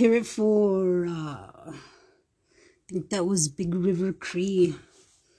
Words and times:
it 0.00 0.26
for, 0.26 1.06
uh, 1.06 1.70
I 1.70 1.72
think 2.88 3.10
that 3.10 3.26
was 3.26 3.48
Big 3.48 3.74
River 3.74 4.12
Cree. 4.12 4.74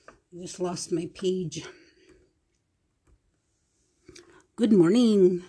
I 0.07 0.41
just 0.41 0.59
lost 0.59 0.91
my 0.91 1.09
page. 1.13 1.65
Good 4.55 4.71
morning. 4.71 5.43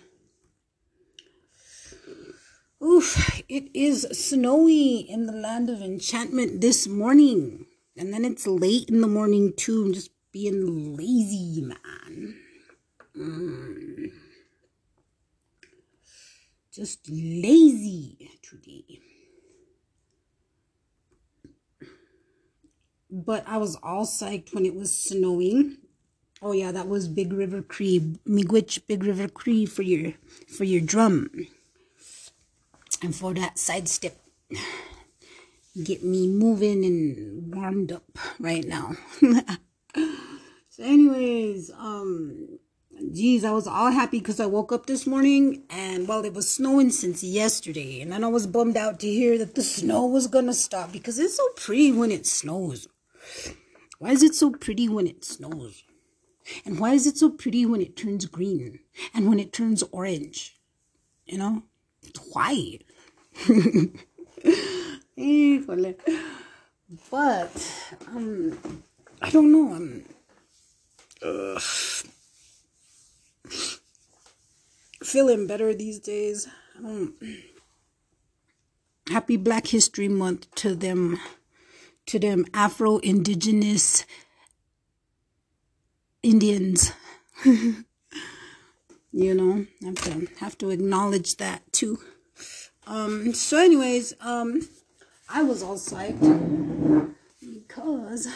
Oof, 2.83 3.41
it 3.47 3.69
is 3.73 4.07
snowy 4.11 4.97
in 4.97 5.27
the 5.27 5.33
land 5.33 5.69
of 5.69 5.81
enchantment 5.81 6.59
this 6.61 6.87
morning. 6.87 7.67
And 7.95 8.11
then 8.11 8.25
it's 8.25 8.47
late 8.47 8.89
in 8.89 9.01
the 9.01 9.07
morning 9.07 9.53
too. 9.55 9.83
I'm 9.85 9.93
just 9.93 10.09
being 10.31 10.97
lazy, 10.97 11.61
man. 11.61 12.35
Mm. 13.15 13.82
Just 16.73 17.07
lazy 17.09 18.31
today. 18.41 18.99
But 23.11 23.43
I 23.47 23.57
was 23.57 23.75
all 23.83 24.05
psyched 24.05 24.53
when 24.55 24.65
it 24.65 24.73
was 24.73 24.97
snowing. 24.97 25.77
Oh 26.41 26.51
yeah, 26.51 26.71
that 26.71 26.87
was 26.87 27.07
Big 27.07 27.31
River 27.31 27.61
Cree. 27.61 28.17
Miigwech 28.27 28.87
Big 28.87 29.03
River 29.03 29.27
Cree 29.27 29.65
for 29.65 29.83
your 29.83 30.13
for 30.47 30.63
your 30.63 30.81
drum 30.81 31.29
and 33.03 33.15
for 33.15 33.33
that 33.33 33.59
side 33.59 33.87
step 33.89 34.15
get 35.83 36.03
me 36.03 36.27
moving 36.27 36.85
and 36.85 37.53
warmed 37.53 37.91
up 37.91 38.17
right 38.39 38.65
now 38.65 38.93
so 40.69 40.83
anyways 40.83 41.71
um 41.77 42.59
geez 43.13 43.45
i 43.45 43.51
was 43.51 43.67
all 43.67 43.91
happy 43.91 44.19
because 44.19 44.39
i 44.39 44.45
woke 44.45 44.71
up 44.71 44.85
this 44.85 45.05
morning 45.05 45.63
and 45.69 46.07
well 46.07 46.25
it 46.25 46.33
was 46.33 46.49
snowing 46.49 46.89
since 46.89 47.23
yesterday 47.23 48.01
and 48.01 48.11
then 48.11 48.23
i 48.23 48.27
was 48.27 48.47
bummed 48.47 48.77
out 48.77 48.99
to 48.99 49.07
hear 49.07 49.37
that 49.37 49.55
the 49.55 49.63
snow 49.63 50.05
was 50.05 50.27
gonna 50.27 50.53
stop 50.53 50.91
because 50.91 51.19
it's 51.19 51.37
so 51.37 51.47
pretty 51.55 51.91
when 51.91 52.11
it 52.11 52.25
snows. 52.25 52.87
Why 53.99 54.11
is 54.11 54.23
it 54.23 54.35
so 54.35 54.51
pretty 54.51 54.89
when 54.89 55.07
it 55.07 55.23
snows? 55.23 55.83
And 56.65 56.79
why 56.79 56.93
is 56.93 57.07
it 57.07 57.17
so 57.17 57.29
pretty 57.29 57.65
when 57.65 57.81
it 57.81 57.95
turns 57.95 58.25
green 58.25 58.79
and 59.13 59.29
when 59.29 59.39
it 59.39 59.53
turns 59.53 59.81
orange? 59.91 60.57
You 61.25 61.37
know? 61.37 61.63
Why 62.31 62.79
but 67.09 67.73
um, 68.07 68.57
I 69.21 69.29
don't 69.29 69.51
know. 69.51 69.73
I'm 69.73 70.03
feeling 75.03 75.47
better 75.47 75.73
these 75.73 75.99
days. 75.99 76.47
Um, 76.77 77.15
happy 79.09 79.37
Black 79.37 79.67
History 79.67 80.07
Month 80.07 80.53
to 80.55 80.75
them, 80.75 81.19
to 82.07 82.19
them 82.19 82.45
Afro 82.53 82.97
Indigenous 82.97 84.05
Indians. 86.21 86.93
you 87.43 87.85
know, 89.11 89.65
have 89.83 89.95
to 89.95 90.27
have 90.39 90.57
to 90.59 90.69
acknowledge 90.69 91.37
that 91.37 91.71
too. 91.71 91.99
Um, 92.87 93.33
so 93.33 93.57
anyways, 93.57 94.13
um, 94.21 94.67
I 95.29 95.43
was 95.43 95.63
all 95.63 95.77
psyched 95.77 97.13
because 97.39 98.27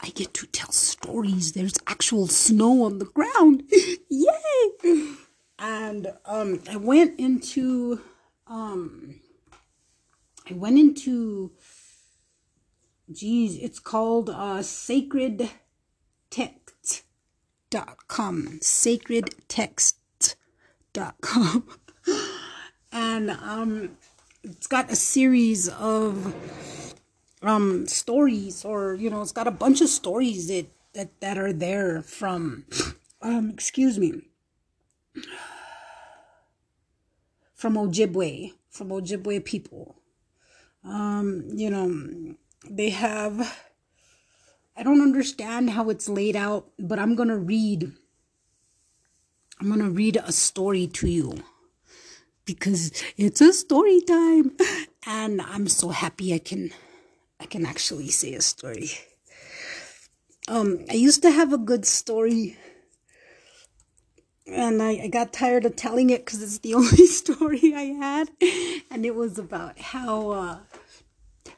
I 0.00 0.08
get 0.10 0.34
to 0.34 0.46
tell 0.46 0.72
stories. 0.72 1.52
There's 1.52 1.74
actual 1.86 2.26
snow 2.26 2.84
on 2.84 2.98
the 2.98 3.06
ground. 3.06 3.64
Yay! 4.10 5.14
And, 5.58 6.12
um, 6.24 6.62
I 6.70 6.76
went 6.76 7.18
into, 7.18 8.00
um, 8.46 9.20
I 10.48 10.54
went 10.54 10.78
into, 10.78 11.52
geez, 13.10 13.56
it's 13.56 13.80
called, 13.80 14.30
uh, 14.30 14.62
Sacred 14.62 15.50
Text.com. 16.30 16.98
Sacred 18.62 19.34
Text.com. 19.48 20.36
and 22.92 23.30
um, 23.30 23.96
it's 24.42 24.66
got 24.66 24.90
a 24.90 24.96
series 24.96 25.68
of 25.68 26.34
um 27.42 27.86
stories, 27.86 28.64
or 28.64 28.94
you 28.94 29.10
know, 29.10 29.22
it's 29.22 29.32
got 29.32 29.46
a 29.46 29.52
bunch 29.52 29.80
of 29.80 29.88
stories 29.88 30.48
that 30.48 30.66
that 30.94 31.20
that 31.20 31.38
are 31.38 31.52
there 31.52 32.02
from 32.02 32.64
um, 33.22 33.50
excuse 33.50 33.98
me, 33.98 34.22
from 37.58 37.74
Ojibwe, 37.74 38.52
from 38.70 38.90
Ojibwe 38.90 39.44
people. 39.44 39.96
Um, 40.84 41.44
you 41.52 41.68
know, 41.68 42.34
they 42.70 42.90
have. 42.90 43.58
I 44.76 44.84
don't 44.84 45.02
understand 45.02 45.70
how 45.70 45.90
it's 45.90 46.08
laid 46.08 46.36
out, 46.36 46.70
but 46.78 47.00
I'm 47.00 47.16
gonna 47.16 47.36
read. 47.36 47.92
I'm 49.60 49.68
gonna 49.68 49.90
read 49.90 50.16
a 50.24 50.30
story 50.30 50.86
to 50.86 51.08
you 51.08 51.42
because 52.44 52.92
it's 53.16 53.40
a 53.40 53.52
story 53.52 54.00
time 54.02 54.56
and 55.06 55.42
I'm 55.42 55.66
so 55.66 55.88
happy 55.88 56.32
I 56.32 56.38
can 56.38 56.70
I 57.40 57.46
can 57.46 57.66
actually 57.66 58.08
say 58.08 58.34
a 58.34 58.40
story. 58.40 58.90
Um 60.46 60.84
I 60.88 60.94
used 60.94 61.22
to 61.22 61.32
have 61.32 61.52
a 61.52 61.58
good 61.58 61.84
story 61.84 62.56
and 64.48 64.82
I, 64.82 65.00
I 65.04 65.08
got 65.08 65.32
tired 65.32 65.64
of 65.64 65.76
telling 65.76 66.10
it 66.10 66.24
because 66.24 66.42
it's 66.42 66.58
the 66.58 66.74
only 66.80 67.06
story 67.06 67.74
I 67.74 67.94
had. 67.98 68.30
And 68.90 69.04
it 69.04 69.14
was 69.14 69.38
about 69.38 69.78
how 69.78 70.30
uh 70.30 70.58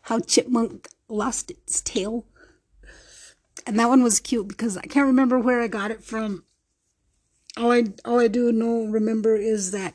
how 0.02 0.20
chipmunk 0.20 0.88
lost 1.08 1.50
its 1.50 1.80
tail. 1.80 2.26
And 3.66 3.78
that 3.78 3.88
one 3.88 4.02
was 4.02 4.20
cute 4.20 4.48
because 4.48 4.76
I 4.76 4.82
can't 4.82 5.06
remember 5.06 5.38
where 5.38 5.60
I 5.60 5.68
got 5.68 5.90
it 5.90 6.02
from. 6.02 6.44
All 7.56 7.72
I 7.72 7.84
all 8.04 8.18
I 8.18 8.28
do 8.28 8.52
know 8.52 8.84
remember 8.84 9.36
is 9.36 9.70
that 9.72 9.94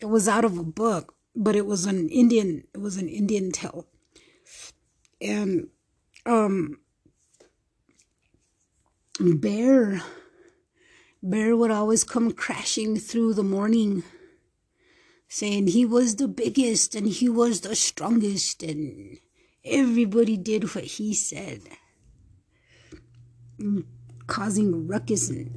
it 0.00 0.06
was 0.06 0.28
out 0.28 0.44
of 0.44 0.58
a 0.58 0.64
book, 0.64 1.14
but 1.34 1.56
it 1.56 1.66
was 1.66 1.86
an 1.86 2.08
Indian, 2.08 2.64
it 2.74 2.78
was 2.78 2.96
an 2.96 3.08
Indian 3.08 3.52
tale. 3.52 3.86
And, 5.20 5.68
um, 6.26 6.78
Bear, 9.20 10.02
Bear 11.24 11.56
would 11.56 11.70
always 11.70 12.04
come 12.04 12.32
crashing 12.32 12.98
through 12.98 13.34
the 13.34 13.42
morning 13.42 14.04
saying 15.26 15.68
he 15.68 15.84
was 15.84 16.16
the 16.16 16.28
biggest 16.28 16.94
and 16.94 17.08
he 17.08 17.28
was 17.28 17.62
the 17.62 17.74
strongest 17.74 18.62
and 18.62 19.18
everybody 19.64 20.36
did 20.36 20.74
what 20.74 20.84
he 20.84 21.14
said 21.14 21.60
causing 24.26 24.86
ruckus 24.86 25.30
and 25.30 25.50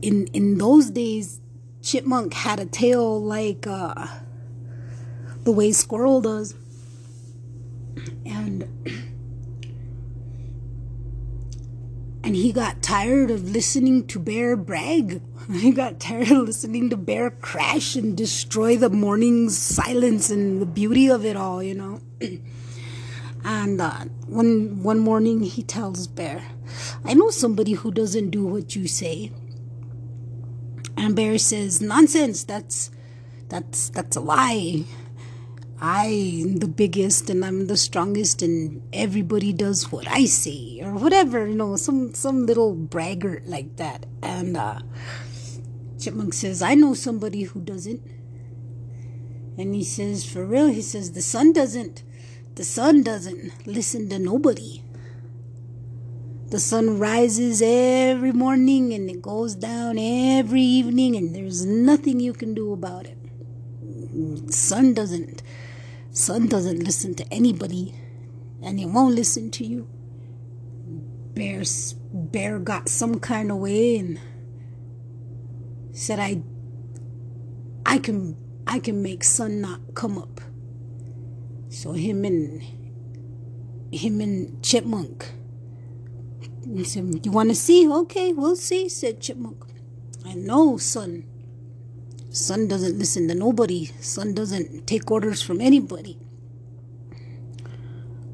in 0.00 0.26
in 0.28 0.56
those 0.58 0.90
days 0.90 1.40
chipmunk 1.82 2.34
had 2.34 2.60
a 2.60 2.66
tail 2.66 3.20
like 3.22 3.66
uh, 3.66 4.06
the 5.44 5.52
way 5.52 5.72
squirrel 5.72 6.20
does. 6.20 6.54
And 8.26 8.68
and 12.28 12.36
he 12.36 12.52
got 12.52 12.82
tired 12.82 13.30
of 13.30 13.52
listening 13.52 14.06
to 14.06 14.18
Bear 14.18 14.54
brag. 14.54 15.22
He 15.50 15.70
got 15.72 15.98
tired 15.98 16.30
of 16.30 16.44
listening 16.46 16.90
to 16.90 16.96
Bear 16.98 17.30
crash 17.30 17.96
and 17.96 18.14
destroy 18.14 18.76
the 18.76 18.90
morning's 18.90 19.56
silence 19.56 20.28
and 20.28 20.60
the 20.60 20.66
beauty 20.66 21.08
of 21.08 21.24
it 21.24 21.36
all, 21.36 21.62
you 21.62 21.74
know. 21.74 22.02
and 23.44 23.80
uh, 23.80 24.04
one 24.26 24.82
one 24.82 24.98
morning 24.98 25.40
he 25.40 25.62
tells 25.62 26.06
Bear, 26.06 26.44
"I 27.02 27.14
know 27.14 27.30
somebody 27.30 27.72
who 27.72 27.90
doesn't 27.90 28.28
do 28.28 28.44
what 28.44 28.76
you 28.76 28.86
say." 28.86 29.32
And 30.98 31.16
Bear 31.16 31.38
says, 31.38 31.80
Nonsense, 31.80 32.44
that's 32.44 32.90
that's 33.48 33.88
that's 33.88 34.16
a 34.16 34.20
lie. 34.20 34.84
I'm 35.80 36.56
the 36.56 36.66
biggest 36.66 37.30
and 37.30 37.44
I'm 37.44 37.68
the 37.68 37.76
strongest 37.76 38.42
and 38.42 38.82
everybody 38.92 39.52
does 39.52 39.92
what 39.92 40.08
I 40.08 40.24
say 40.24 40.80
or 40.82 40.94
whatever, 40.94 41.46
you 41.46 41.54
know, 41.54 41.76
some 41.76 42.14
some 42.14 42.46
little 42.46 42.74
braggart 42.74 43.46
like 43.46 43.76
that. 43.76 44.06
And 44.22 44.56
uh 44.56 44.80
Chipmunk 46.00 46.34
says, 46.34 46.62
I 46.62 46.74
know 46.74 46.94
somebody 46.94 47.42
who 47.42 47.60
doesn't. 47.60 48.02
And 49.56 49.74
he 49.74 49.84
says, 49.84 50.24
For 50.24 50.44
real, 50.44 50.68
he 50.68 50.82
says, 50.82 51.12
the 51.12 51.22
sun 51.22 51.52
doesn't. 51.52 52.02
The 52.54 52.64
sun 52.64 53.02
doesn't 53.02 53.66
listen 53.66 54.08
to 54.10 54.18
nobody. 54.18 54.82
The 56.50 56.60
sun 56.60 56.98
rises 56.98 57.60
every 57.62 58.32
morning 58.32 58.92
and 58.94 59.10
it 59.10 59.20
goes 59.20 59.54
down 59.54 59.98
every 59.98 60.62
evening, 60.62 61.14
and 61.14 61.34
there's 61.34 61.66
nothing 61.66 62.20
you 62.20 62.32
can 62.32 62.54
do 62.54 62.72
about 62.72 63.06
it. 63.06 63.18
The 64.46 64.52
Sun 64.52 64.94
doesn't. 64.94 65.42
Sun 66.12 66.48
doesn't 66.48 66.80
listen 66.84 67.14
to 67.16 67.32
anybody, 67.32 67.94
and 68.62 68.78
he 68.78 68.86
won't 68.86 69.14
listen 69.14 69.50
to 69.52 69.66
you. 69.66 69.88
Bear, 71.34 71.62
bear 72.12 72.58
got 72.58 72.88
some 72.88 73.20
kind 73.20 73.50
of 73.52 73.58
way 73.58 73.98
and 73.98 74.20
said, 75.92 76.18
"I, 76.20 76.42
I 77.86 77.98
can, 77.98 78.36
I 78.66 78.78
can 78.80 79.02
make 79.02 79.24
sun 79.24 79.60
not 79.60 79.80
come 79.94 80.18
up 80.18 80.40
So 81.70 81.92
him 81.92 82.24
and 82.24 82.62
him 83.92 84.20
and 84.20 84.62
Chipmunk. 84.62 85.26
He 86.66 86.84
said, 86.84 87.24
You 87.24 87.32
want 87.32 87.50
to 87.50 87.54
see? 87.54 87.88
Okay, 87.88 88.32
we'll 88.32 88.56
see, 88.56 88.88
said 88.88 89.20
Chipmunk. 89.20 89.64
I 90.24 90.34
know, 90.34 90.76
sun. 90.78 91.24
Sun 92.30 92.68
doesn't 92.68 92.98
listen 92.98 93.26
to 93.28 93.34
nobody. 93.34 93.86
Sun 94.00 94.34
doesn't 94.34 94.86
take 94.86 95.10
orders 95.10 95.40
from 95.40 95.60
anybody. 95.60 96.18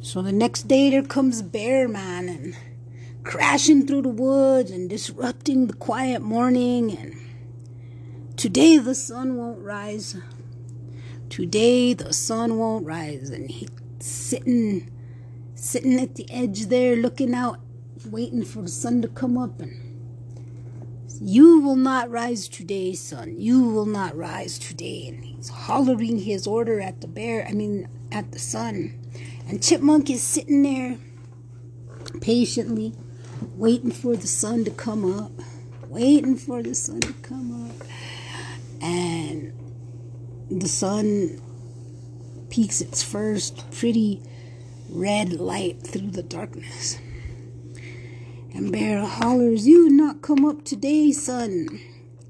So 0.01 0.21
the 0.21 0.33
next 0.33 0.69
day 0.69 0.91
there 0.91 1.03
comes 1.03 1.43
Bear 1.43 1.89
Man 1.89 2.29
and 2.29 2.57
crashing 3.23 3.87
through 3.87 4.03
the 4.03 4.09
woods 4.09 4.71
and 4.71 4.91
disrupting 4.91 5.67
the 5.67 5.75
quiet 5.75 6.21
morning 6.21 6.97
and 6.97 7.17
today 8.37 8.79
the 8.79 8.95
sun 8.95 9.37
won't 9.37 9.61
rise. 9.61 10.17
Today 11.31 11.95
the 11.95 12.13
sun 12.13 12.59
won't 12.59 12.85
rise 12.85 13.31
and 13.31 13.51
he's 13.51 13.71
sitting 14.01 14.91
sitting 15.55 15.99
at 15.99 16.17
the 16.17 16.31
edge 16.31 16.67
there 16.67 16.97
looking 16.97 17.33
out 17.33 17.61
waiting 18.11 18.45
for 18.45 18.63
the 18.63 18.69
sun 18.69 19.01
to 19.01 19.09
come 19.09 19.39
up 19.39 19.61
and 19.61 19.84
you 21.27 21.61
will 21.61 21.77
not 21.77 22.11
rise 22.11 22.49
today, 22.49 22.93
sun. 22.93 23.37
You 23.39 23.63
will 23.63 23.87
not 23.87 24.15
rise 24.15 24.59
today. 24.59 25.09
And 25.09 25.25
he's 25.25 25.49
hollering 25.49 26.19
his 26.19 26.47
order 26.47 26.83
at 26.83 27.01
the 27.01 27.09
bear, 27.09 27.47
I 27.49 27.53
mean, 27.53 27.89
at 28.13 28.33
the 28.33 28.39
sun. 28.39 29.01
And 29.49 29.63
Chipmunk 29.63 30.11
is 30.11 30.23
sitting 30.23 30.63
there 30.63 30.99
patiently 32.21 32.93
waiting 33.57 33.91
for 33.91 34.17
the 34.17 34.27
sun 34.27 34.67
to 34.67 34.71
come 34.71 35.19
up, 35.19 35.33
waiting 35.89 36.37
for 36.37 36.63
the 36.63 36.75
sun 36.75 37.01
to 37.01 37.13
come 37.15 37.71
up. 37.71 37.87
And 38.83 39.55
the 40.51 40.69
sun 40.69 41.41
peeks 42.51 42.83
its 42.83 43.03
first 43.03 43.71
pretty 43.71 44.21
red 44.91 45.33
light 45.33 45.87
through 45.87 46.11
the 46.11 46.23
darkness. 46.23 46.99
And 48.55 48.71
Bear 48.71 49.05
hollers, 49.05 49.67
You 49.67 49.91
not 49.91 50.23
come 50.23 50.45
up 50.45 50.65
today, 50.65 51.11
sun. 51.11 51.81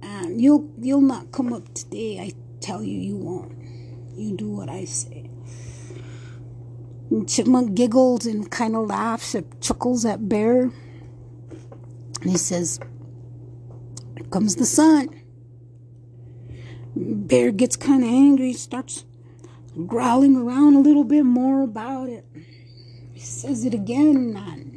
And 0.02 0.40
you'll 0.40 0.70
you'll 0.80 1.02
not 1.02 1.30
come 1.32 1.52
up 1.52 1.74
today. 1.74 2.18
I 2.18 2.32
tell 2.60 2.82
you 2.82 2.98
you 2.98 3.16
won't. 3.16 3.52
You 4.16 4.34
do 4.34 4.48
what 4.48 4.70
I 4.70 4.86
say. 4.86 5.28
And 7.10 7.28
Chipmunk 7.28 7.74
giggles 7.74 8.24
and 8.24 8.50
kind 8.50 8.74
of 8.74 8.86
laughs 8.86 9.34
and 9.34 9.60
chuckles 9.60 10.06
at 10.06 10.26
Bear. 10.26 10.62
And 12.22 12.30
he 12.30 12.38
says, 12.38 12.80
Here 14.16 14.26
comes 14.28 14.56
the 14.56 14.64
sun. 14.64 15.20
Bear 16.96 17.50
gets 17.50 17.76
kind 17.76 18.02
of 18.02 18.08
angry, 18.08 18.54
starts 18.54 19.04
growling 19.86 20.36
around 20.36 20.74
a 20.74 20.80
little 20.80 21.04
bit 21.04 21.24
more 21.24 21.60
about 21.62 22.08
it. 22.08 22.24
He 23.12 23.20
says 23.20 23.66
it 23.66 23.74
again. 23.74 24.73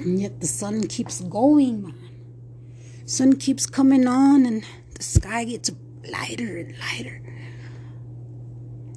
And 0.00 0.20
yet 0.20 0.40
the 0.40 0.46
sun 0.46 0.86
keeps 0.86 1.20
going, 1.20 1.82
man. 1.82 1.94
Sun 3.04 3.34
keeps 3.34 3.66
coming 3.66 4.06
on 4.06 4.46
and 4.46 4.64
the 4.94 5.02
sky 5.02 5.44
gets 5.44 5.70
lighter 6.10 6.56
and 6.56 6.74
lighter. 6.78 7.20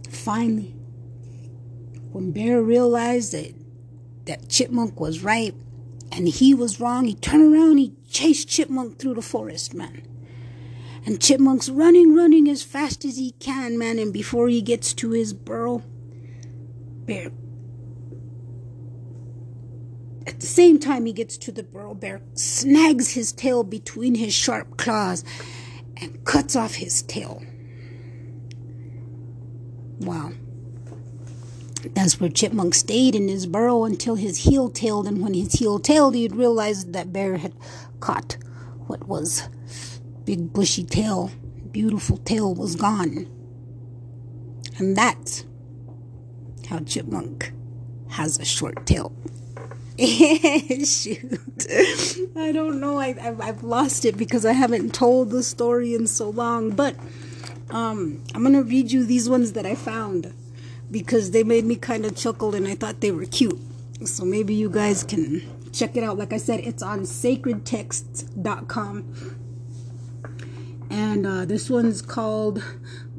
Finally, 0.10 0.76
when 2.12 2.32
Bear 2.32 2.62
realized 2.62 3.34
that 3.34 3.54
that 4.26 4.50
Chipmunk 4.50 5.00
was 5.00 5.22
right 5.22 5.54
and 6.12 6.28
he 6.28 6.54
was 6.54 6.80
wrong, 6.80 7.06
he 7.06 7.16
turned 7.16 7.54
around, 7.54 7.78
he 7.78 7.94
chased 8.10 8.48
Chipmunk 8.48 8.98
through 8.98 9.16
the 9.16 9.22
forest, 9.22 9.74
man. 9.74 10.02
And 11.06 11.20
Chipmunk's 11.20 11.70
running, 11.70 12.16
running 12.16 12.50
as 12.50 12.64
fast 12.64 13.06
as 13.06 13.18
he 13.18 13.32
can, 13.32 13.78
man, 13.78 14.00
and 14.00 14.12
before 14.12 14.48
he 14.48 14.62
gets 14.62 14.94
to 14.96 15.12
his 15.12 15.34
burrow, 15.34 15.84
Bear 17.06 17.30
at 20.28 20.40
the 20.40 20.48
same 20.48 20.80
time 20.80 21.06
he 21.06 21.14
gets 21.14 21.38
to 21.38 21.52
the 21.52 21.64
burrow, 21.64 21.94
bear 21.94 22.22
snags 22.34 23.12
his 23.12 23.32
tail 23.32 23.64
between 23.64 24.16
his 24.16 24.34
sharp 24.34 24.78
claws 24.78 25.24
and 25.98 26.24
cuts 26.26 26.56
off 26.56 26.76
his 26.76 27.04
tail. 27.04 27.44
Wow. 30.00 30.32
That's 31.94 32.20
where 32.20 32.30
Chipmunk 32.30 32.74
stayed 32.74 33.16
in 33.16 33.28
his 33.28 33.46
burrow 33.46 33.84
until 33.84 34.16
his 34.16 34.38
heel 34.38 34.70
tailed, 34.70 35.08
and 35.08 35.22
when 35.22 35.36
his 35.36 35.54
heel 35.54 35.80
tailed, 35.80 36.16
he'd 36.16 36.36
realized 36.36 36.94
that 36.94 37.14
Bear 37.14 37.38
had 37.38 37.54
caught 38.00 38.38
what 38.88 39.08
was 39.08 39.48
big 40.26 40.52
bushy 40.52 40.84
tail, 40.84 41.32
beautiful 41.72 42.18
tail 42.18 42.54
was 42.56 42.76
gone. 42.76 43.28
And 44.78 44.96
that's 44.96 45.46
how 46.68 46.80
Chipmunk 46.80 47.54
has 48.10 48.40
a 48.40 48.46
short 48.46 48.86
tail. 48.86 49.16
Shoot. 49.98 51.40
I 52.36 52.52
don't 52.52 52.82
know. 52.82 53.00
I, 53.00 53.16
I've, 53.22 53.40
I've 53.40 53.64
lost 53.64 54.04
it 54.04 54.18
because 54.18 54.46
I 54.46 54.52
haven't 54.52 54.94
told 54.94 55.30
the 55.30 55.42
story 55.42 55.96
in 55.96 56.08
so 56.08 56.30
long. 56.30 56.72
But 56.72 56.98
um, 57.70 58.22
I'm 58.34 58.44
to 58.52 58.64
read 58.64 58.92
you 58.92 59.06
these 59.06 59.30
ones 59.30 59.54
that 59.54 59.66
I 59.66 59.76
found 59.76 60.34
because 60.92 61.32
they 61.32 61.44
made 61.44 61.64
me 61.64 61.78
kind 61.78 62.06
of 62.06 62.16
chuckle 62.16 62.56
and 62.56 62.68
I 62.68 62.76
thought 62.76 63.00
they 63.00 63.12
were 63.12 63.26
cute. 63.26 63.60
So 64.04 64.26
maybe 64.26 64.54
you 64.54 64.70
guys 64.70 65.04
can 65.04 65.42
check 65.72 65.96
it 65.96 66.04
out. 66.04 66.18
Like 66.18 66.34
I 66.34 66.38
said, 66.38 66.60
it's 66.60 66.84
on 66.84 67.02
sacredtexts.com. 67.02 69.38
And 70.90 71.26
uh, 71.26 71.46
this 71.46 71.70
one's 71.70 72.02
called 72.02 72.62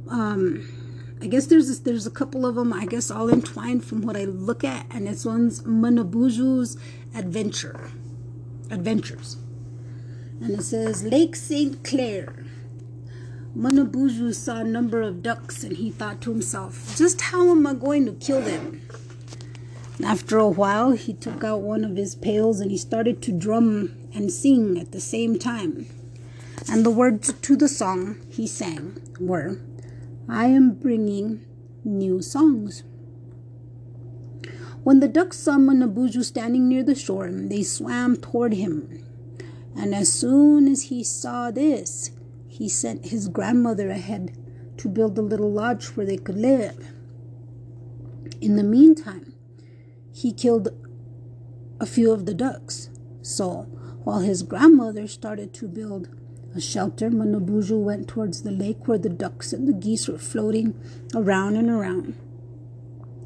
um, 0.08 0.75
I 1.20 1.28
guess 1.28 1.46
there's 1.46 1.80
there's 1.80 2.06
a 2.06 2.10
couple 2.10 2.44
of 2.44 2.56
them. 2.56 2.72
I 2.72 2.84
guess 2.84 3.10
all 3.10 3.30
entwined 3.30 3.84
from 3.84 4.02
what 4.02 4.16
I 4.16 4.24
look 4.24 4.64
at, 4.64 4.86
and 4.90 5.06
this 5.06 5.24
one's 5.24 5.62
Manabuju's 5.62 6.76
adventure, 7.14 7.90
adventures, 8.70 9.38
and 10.40 10.50
it 10.50 10.62
says 10.62 11.04
Lake 11.04 11.34
Saint 11.34 11.82
Clair. 11.82 12.44
Manabuju 13.56 14.34
saw 14.34 14.60
a 14.60 14.64
number 14.64 15.00
of 15.00 15.22
ducks, 15.22 15.64
and 15.64 15.78
he 15.78 15.90
thought 15.90 16.20
to 16.20 16.30
himself, 16.30 16.94
"Just 16.96 17.22
how 17.22 17.50
am 17.50 17.66
I 17.66 17.72
going 17.72 18.04
to 18.04 18.12
kill 18.12 18.42
them?" 18.42 18.82
After 20.04 20.36
a 20.36 20.48
while, 20.48 20.90
he 20.92 21.14
took 21.14 21.42
out 21.42 21.62
one 21.62 21.82
of 21.82 21.96
his 21.96 22.14
pails 22.14 22.60
and 22.60 22.70
he 22.70 22.76
started 22.76 23.22
to 23.22 23.32
drum 23.32 23.94
and 24.12 24.30
sing 24.30 24.78
at 24.78 24.92
the 24.92 25.00
same 25.00 25.38
time. 25.38 25.86
And 26.68 26.84
the 26.84 26.90
words 26.90 27.32
to 27.32 27.56
the 27.56 27.68
song 27.68 28.16
he 28.28 28.46
sang 28.46 29.00
were 29.18 29.58
I 30.28 30.46
am 30.46 30.74
bringing 30.74 31.44
new 31.84 32.20
songs. 32.20 32.82
When 34.82 34.98
the 34.98 35.08
ducks 35.08 35.38
saw 35.38 35.56
Manabuju 35.56 36.24
standing 36.24 36.68
near 36.68 36.82
the 36.82 36.96
shore, 36.96 37.30
they 37.30 37.62
swam 37.62 38.16
toward 38.16 38.54
him. 38.54 39.04
And 39.76 39.94
as 39.94 40.12
soon 40.12 40.66
as 40.66 40.82
he 40.82 41.04
saw 41.04 41.50
this, 41.50 42.10
he 42.48 42.68
sent 42.68 43.06
his 43.06 43.28
grandmother 43.28 43.88
ahead 43.90 44.36
to 44.78 44.88
build 44.88 45.16
a 45.16 45.22
little 45.22 45.50
lodge 45.50 45.86
where 45.88 46.06
they 46.06 46.16
could 46.16 46.38
live. 46.38 46.92
In 48.40 48.56
the 48.56 48.64
meantime, 48.64 49.32
he 50.12 50.32
killed 50.32 50.68
a 51.80 51.86
few 51.86 52.10
of 52.10 52.26
the 52.26 52.34
ducks. 52.34 52.90
So, 53.22 53.68
while 54.02 54.20
his 54.20 54.42
grandmother 54.42 55.06
started 55.06 55.52
to 55.54 55.68
build 55.68 56.08
a 56.56 56.60
shelter, 56.60 57.10
Manabuju 57.10 57.78
went 57.78 58.08
towards 58.08 58.42
the 58.42 58.50
lake 58.50 58.88
where 58.88 58.98
the 58.98 59.08
ducks 59.08 59.52
and 59.52 59.68
the 59.68 59.72
geese 59.72 60.08
were 60.08 60.18
floating 60.18 60.74
around 61.14 61.56
and 61.56 61.68
around. 61.68 62.14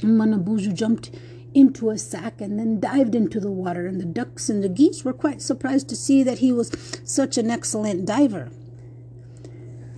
And 0.03 0.21
Manabuju 0.21 0.75
jumped 0.75 1.11
into 1.55 1.91
a 1.91 1.99
sack 1.99 2.41
and 2.41 2.59
then 2.59 2.81
dived 2.81 3.15
into 3.15 3.41
the 3.41 3.51
water, 3.51 3.87
and 3.87 4.01
the 4.01 4.05
ducks 4.05 4.49
and 4.49 4.63
the 4.63 4.69
geese 4.69 5.05
were 5.05 5.13
quite 5.13 5.43
surprised 5.43 5.89
to 5.89 5.97
see 5.97 6.23
that 6.23 6.39
he 6.39 6.53
was 6.53 6.71
such 7.05 7.39
an 7.39 7.51
excellent 7.51 8.07
diver 8.07 8.51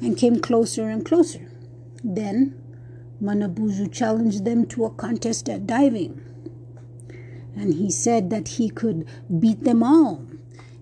and 0.00 0.16
came 0.16 0.40
closer 0.40 0.88
and 0.88 1.04
closer. 1.04 1.50
Then 2.02 2.60
Manabuju 3.22 3.92
challenged 3.92 4.44
them 4.44 4.66
to 4.66 4.84
a 4.84 4.90
contest 4.90 5.48
at 5.48 5.66
diving. 5.66 6.20
And 7.54 7.74
he 7.74 7.90
said 7.90 8.30
that 8.30 8.48
he 8.48 8.68
could 8.68 9.06
beat 9.38 9.62
them 9.62 9.82
all. 9.82 10.26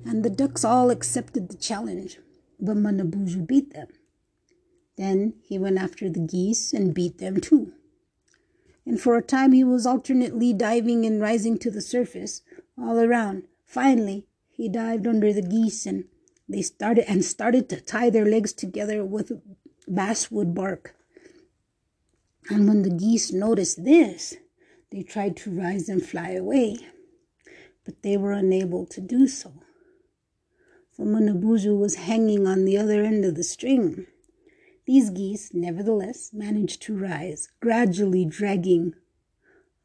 And 0.07 0.25
the 0.25 0.31
ducks 0.31 0.65
all 0.65 0.91
accepted 0.91 1.49
the 1.51 1.57
challenge 1.57 2.19
but 2.61 2.77
Manabuju 2.77 3.47
beat 3.47 3.73
them. 3.73 3.89
Then 4.97 5.35
he 5.43 5.59
went 5.59 5.79
after 5.79 6.11
the 6.11 6.21
geese 6.21 6.73
and 6.73 6.95
beat 6.95 7.19
them 7.19 7.41
too. 7.41 7.73
And 8.85 9.01
for 9.01 9.17
a 9.17 9.23
time 9.23 9.53
he 9.53 9.65
was 9.65 9.87
alternately 9.87 10.53
diving 10.53 11.07
and 11.07 11.21
rising 11.21 11.59
to 11.59 11.71
the 11.71 11.81
surface 11.81 12.43
all 12.77 12.99
around. 12.99 13.45
Finally, 13.65 14.27
he 14.51 14.69
dived 14.69 15.07
under 15.07 15.33
the 15.33 15.43
geese 15.43 15.87
and 15.87 16.05
they 16.49 16.63
started 16.63 17.09
and 17.09 17.25
started 17.25 17.69
to 17.69 17.81
tie 17.81 18.11
their 18.11 18.27
legs 18.27 18.53
together 18.53 19.05
with 19.05 19.33
basswood 19.87 20.55
bark. 20.55 20.95
And 22.51 22.67
when 22.67 22.83
the 22.83 22.91
geese 22.91 23.33
noticed 23.33 23.85
this, 23.85 24.35
they 24.91 25.03
tried 25.03 25.37
to 25.39 25.51
rise 25.51 25.89
and 25.89 26.05
fly 26.05 26.31
away, 26.31 26.77
but 27.85 28.03
they 28.03 28.17
were 28.17 28.33
unable 28.33 28.87
to 28.87 29.01
do 29.01 29.29
so 29.29 29.53
for 31.01 31.07
Manabuju 31.07 31.79
was 31.79 31.95
hanging 31.95 32.47
on 32.47 32.67
the 32.67 32.77
other 32.77 33.03
end 33.03 33.25
of 33.25 33.35
the 33.35 33.43
string. 33.43 34.07
These 34.85 35.09
geese, 35.09 35.55
nevertheless, 35.55 36.31
managed 36.35 36.83
to 36.83 36.95
rise, 36.95 37.49
gradually 37.59 38.27
dragging 38.27 38.93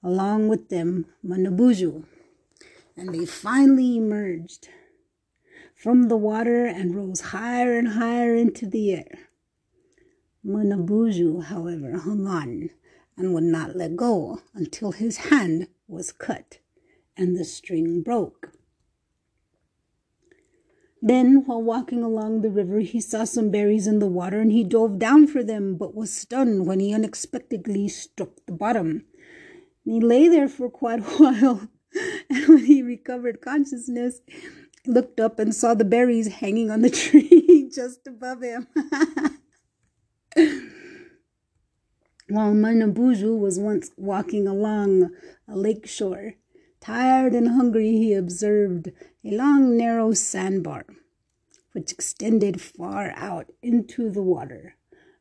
along 0.03 0.49
with 0.49 0.67
them 0.67 1.05
Manabuju, 1.25 2.03
and 2.97 3.15
they 3.15 3.25
finally 3.25 3.95
emerged 3.95 4.67
from 5.73 6.09
the 6.09 6.17
water 6.17 6.65
and 6.65 6.93
rose 6.93 7.21
higher 7.21 7.77
and 7.77 7.93
higher 7.93 8.35
into 8.35 8.65
the 8.65 8.91
air. 8.95 9.17
Manabuju, 10.45 11.45
however, 11.45 11.97
hung 11.97 12.27
on 12.27 12.71
and 13.15 13.33
would 13.33 13.45
not 13.45 13.77
let 13.77 13.95
go 13.95 14.41
until 14.53 14.91
his 14.91 15.15
hand 15.29 15.69
was 15.87 16.11
cut 16.11 16.57
and 17.15 17.37
the 17.37 17.45
string 17.45 18.01
broke. 18.01 18.54
Then, 21.07 21.45
while 21.45 21.61
walking 21.61 22.01
along 22.01 22.41
the 22.41 22.49
river, 22.49 22.79
he 22.79 22.99
saw 22.99 23.25
some 23.25 23.51
berries 23.51 23.85
in 23.85 23.99
the 23.99 24.07
water 24.07 24.39
and 24.39 24.51
he 24.51 24.63
dove 24.63 24.97
down 24.97 25.27
for 25.27 25.43
them, 25.43 25.75
but 25.75 25.93
was 25.93 26.11
stunned 26.11 26.65
when 26.65 26.79
he 26.79 26.95
unexpectedly 26.95 27.87
struck 27.89 28.43
the 28.47 28.51
bottom. 28.51 29.05
And 29.85 29.93
he 29.93 29.99
lay 29.99 30.27
there 30.27 30.49
for 30.49 30.67
quite 30.67 31.01
a 31.01 31.03
while, 31.17 31.69
and 32.27 32.47
when 32.47 32.65
he 32.65 32.81
recovered 32.81 33.39
consciousness, 33.39 34.21
looked 34.87 35.19
up 35.19 35.37
and 35.37 35.53
saw 35.53 35.75
the 35.75 35.85
berries 35.85 36.27
hanging 36.27 36.71
on 36.71 36.81
the 36.81 36.89
tree 37.03 37.69
just 37.71 38.07
above 38.07 38.41
him. 38.41 38.65
While 42.29 42.53
Manabuju 42.53 43.37
was 43.37 43.59
once 43.59 43.91
walking 43.95 44.47
along 44.47 45.11
a 45.47 45.55
lake 45.55 45.85
shore, 45.85 46.33
tired 46.85 47.33
and 47.33 47.49
hungry, 47.49 47.93
he 47.93 48.13
observed 48.13 48.91
a 49.23 49.31
long, 49.31 49.75
narrow 49.75 50.13
sandbar 50.13 50.85
which 51.71 51.91
extended 51.91 52.61
far 52.61 53.11
out 53.17 53.51
into 53.61 54.09
the 54.09 54.21
water, 54.21 54.75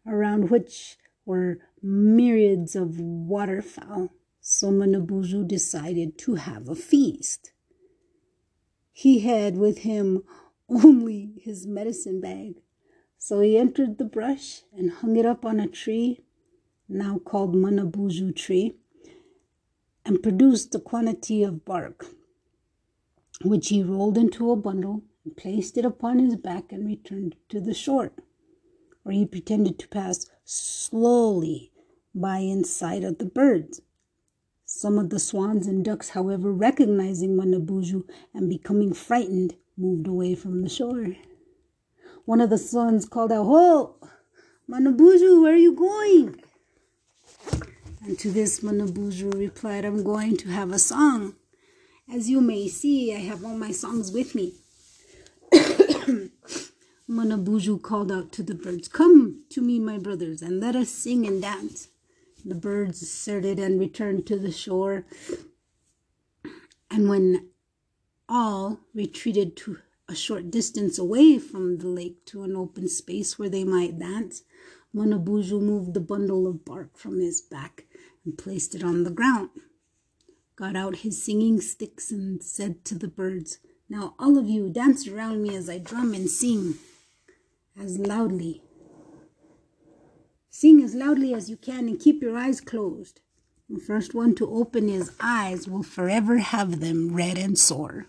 around 0.07 0.51
which 0.51 0.97
were 1.25 1.59
myriads 1.83 2.77
of 2.77 3.01
waterfowl. 3.01 4.11
So 4.41 4.71
Manabuju 4.71 5.49
decided 5.49 6.19
to 6.19 6.35
have 6.35 6.69
a 6.69 6.77
feast. 6.77 7.53
He 8.93 9.21
had 9.21 9.57
with 9.57 9.79
him 9.79 10.23
only 10.69 11.33
his 11.41 11.67
medicine 11.67 12.21
bag. 12.21 12.61
So 13.19 13.41
he 13.41 13.57
entered 13.57 13.97
the 13.99 14.05
brush 14.05 14.63
and 14.73 14.91
hung 14.91 15.17
it 15.17 15.27
up 15.27 15.45
on 15.45 15.59
a 15.59 15.67
tree, 15.67 16.21
now 16.89 17.19
called 17.19 17.55
Manabuju 17.55 18.37
tree, 18.37 18.77
and 20.05 20.23
produced 20.23 20.75
a 20.75 20.79
quantity 20.79 21.43
of 21.43 21.65
bark, 21.65 22.07
which 23.43 23.69
he 23.69 23.83
rolled 23.83 24.19
into 24.19 24.51
a 24.51 24.57
bundle 24.57 25.03
and 25.25 25.37
placed 25.37 25.79
it 25.79 25.85
upon 25.85 26.19
his 26.19 26.37
back 26.37 26.73
and 26.73 26.87
returned 26.87 27.37
to 27.49 27.61
the 27.61 27.75
shore, 27.75 28.13
where 29.03 29.15
he 29.15 29.25
pretended 29.25 29.79
to 29.79 29.89
pass 29.89 30.27
slowly 30.45 31.73
by 32.15 32.39
in 32.39 32.65
sight 32.65 33.03
of 33.03 33.19
the 33.19 33.25
birds. 33.25 33.81
Some 34.67 34.99
of 34.99 35.11
the 35.11 35.19
swans 35.19 35.67
and 35.67 35.85
ducks, 35.85 36.11
however, 36.11 36.53
recognizing 36.53 37.37
Manabuju 37.37 38.05
and 38.33 38.49
becoming 38.49 38.93
frightened, 38.93 39.57
moved 39.77 40.07
away 40.07 40.35
from 40.35 40.63
the 40.63 40.69
shore. 40.69 41.17
One 42.25 42.41
of 42.41 42.51
the 42.51 42.59
swans 42.59 43.07
called 43.07 43.33
out, 43.33 43.45
Ho! 43.45 43.97
Manabuju, 44.69 45.43
where 45.43 45.53
are 45.53 45.57
you 45.57 45.75
going? 45.75 46.41
And 48.07 48.19
to 48.19 48.31
this 48.31 48.61
Manabuju 48.61 49.33
replied, 49.35 49.87
I'm 49.87 50.05
going 50.05 50.37
to 50.37 50.51
have 50.51 50.73
a 50.73 50.79
song. 50.79 51.37
As 52.13 52.29
you 52.29 52.43
may 52.43 52.69
see, 52.69 53.15
I 53.15 53.21
have 53.21 53.43
all 53.43 53.57
my 53.57 53.71
songs 53.71 54.13
with 54.13 54.35
me. 54.35 54.53
Manabuju 57.09 57.81
called 57.81 58.13
out 58.13 58.31
to 58.33 58.43
the 58.43 58.55
birds, 58.55 58.89
Come 58.89 59.45
to 59.49 59.63
me, 59.63 59.79
my 59.79 59.97
brothers, 59.97 60.43
and 60.43 60.61
let 60.61 60.77
us 60.77 60.91
sing 60.91 61.27
and 61.27 61.41
dance. 61.41 61.89
The 62.45 62.55
birds 62.55 63.01
asserted 63.01 63.59
and 63.59 63.81
returned 63.81 64.27
to 64.27 64.39
the 64.39 64.53
shore. 64.53 65.07
And 66.91 67.09
when 67.09 67.49
all 68.29 68.81
retreated 68.93 69.57
to 69.57 69.79
a 70.11 70.15
short 70.15 70.51
distance 70.51 70.99
away 70.99 71.39
from 71.39 71.79
the 71.79 71.89
lake 71.89 72.27
to 72.27 72.43
an 72.43 72.55
open 72.55 72.87
space 72.87 73.39
where 73.39 73.49
they 73.49 73.65
might 73.65 73.99
dance, 73.99 74.43
Manabuju 74.95 75.59
moved 75.59 75.95
the 75.95 76.01
bundle 76.01 76.47
of 76.47 76.67
bark 76.67 76.99
from 76.99 77.19
his 77.19 77.41
back 77.41 77.87
and 78.25 78.39
placed 78.39 78.75
it 78.75 78.83
on 78.83 79.05
the 79.05 79.11
ground, 79.11 79.51
got 80.57 80.77
out 80.77 80.97
his 80.97 81.23
singing 81.23 81.61
sticks, 81.61 82.11
and 82.11 82.43
said 82.43 82.85
to 82.85 82.95
the 82.95 83.09
birds, 83.09 83.59
Now 83.89 84.15
all 84.19 84.39
of 84.39 84.49
you 84.49 84.71
dance 84.71 85.07
around 85.07 85.43
me 85.43 85.55
as 85.57 85.69
I 85.69 85.79
drum 85.79 86.15
and 86.15 86.29
sing 86.29 86.75
as 87.79 87.99
loudly 87.99 88.63
Sing 90.57 90.81
as 90.85 90.95
loudly 90.95 91.35
as 91.35 91.51
you 91.51 91.57
can 91.57 91.89
and 91.89 91.99
keep 91.99 92.23
your 92.23 92.39
eyes 92.39 92.61
closed. 92.61 93.21
The 93.69 93.81
first 93.81 94.15
one 94.15 94.37
to 94.37 94.49
open 94.49 94.87
his 94.87 95.11
eyes 95.19 95.67
will 95.67 95.83
forever 95.83 96.39
have 96.39 96.79
them 96.79 97.13
red 97.13 97.37
and 97.37 97.59
sore. 97.59 98.07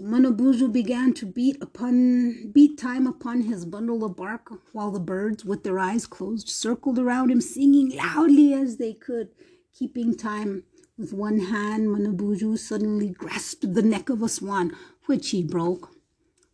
Manabuju 0.00 0.72
began 0.72 1.12
to 1.14 1.26
beat 1.26 1.60
upon 1.60 2.52
beat 2.52 2.78
time 2.78 3.06
upon 3.06 3.42
his 3.42 3.64
bundle 3.64 4.04
of 4.04 4.14
bark 4.14 4.48
while 4.72 4.92
the 4.92 5.00
birds, 5.00 5.44
with 5.44 5.64
their 5.64 5.78
eyes 5.78 6.06
closed, 6.06 6.48
circled 6.48 7.00
around 7.00 7.30
him, 7.30 7.40
singing 7.40 7.96
loudly 7.96 8.54
as 8.54 8.76
they 8.76 8.92
could, 8.94 9.30
keeping 9.72 10.16
time. 10.16 10.62
With 10.96 11.12
one 11.12 11.38
hand, 11.38 11.88
Manabuju 11.88 12.58
suddenly 12.58 13.10
grasped 13.10 13.74
the 13.74 13.82
neck 13.82 14.08
of 14.08 14.22
a 14.22 14.28
swan, 14.28 14.76
which 15.06 15.30
he 15.30 15.42
broke. 15.42 15.90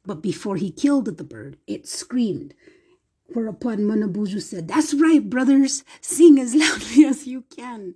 But 0.07 0.23
before 0.23 0.57
he 0.57 0.71
killed 0.71 1.05
the 1.05 1.25
bird, 1.25 1.59
it 1.67 1.87
screamed 1.87 2.55
Whereupon 3.33 3.79
Manabuju 3.79 4.41
said, 4.41 4.69
That's 4.69 4.95
right, 4.95 5.29
brothers, 5.29 5.83
sing 6.01 6.39
as 6.39 6.55
loudly 6.55 7.05
as 7.05 7.27
you 7.27 7.43
can. 7.55 7.95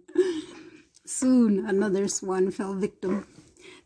Soon 1.05 1.65
another 1.67 2.09
swan 2.09 2.51
fell 2.51 2.75
victim, 2.75 3.27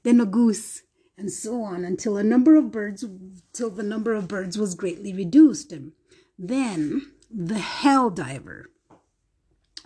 then 0.03 0.21
a 0.21 0.27
goose, 0.27 0.83
and 1.17 1.31
so 1.31 1.63
on 1.63 1.85
until 1.85 2.17
a 2.17 2.25
number 2.25 2.57
of 2.57 2.71
birds 2.71 3.05
till 3.53 3.71
the 3.71 3.83
number 3.83 4.15
of 4.15 4.29
birds 4.29 4.59
was 4.59 4.75
greatly 4.75 5.13
reduced. 5.13 5.73
And 5.73 5.93
then 6.39 7.13
the 7.31 7.59
hell 7.59 8.11
diver, 8.11 8.71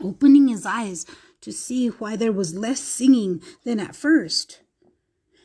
opening 0.02 0.48
his 0.48 0.64
eyes 0.64 1.06
to 1.40 1.52
see 1.52 1.88
why 1.88 2.16
there 2.16 2.32
was 2.32 2.54
less 2.54 2.80
singing 2.80 3.42
than 3.64 3.80
at 3.80 3.96
first. 3.96 4.62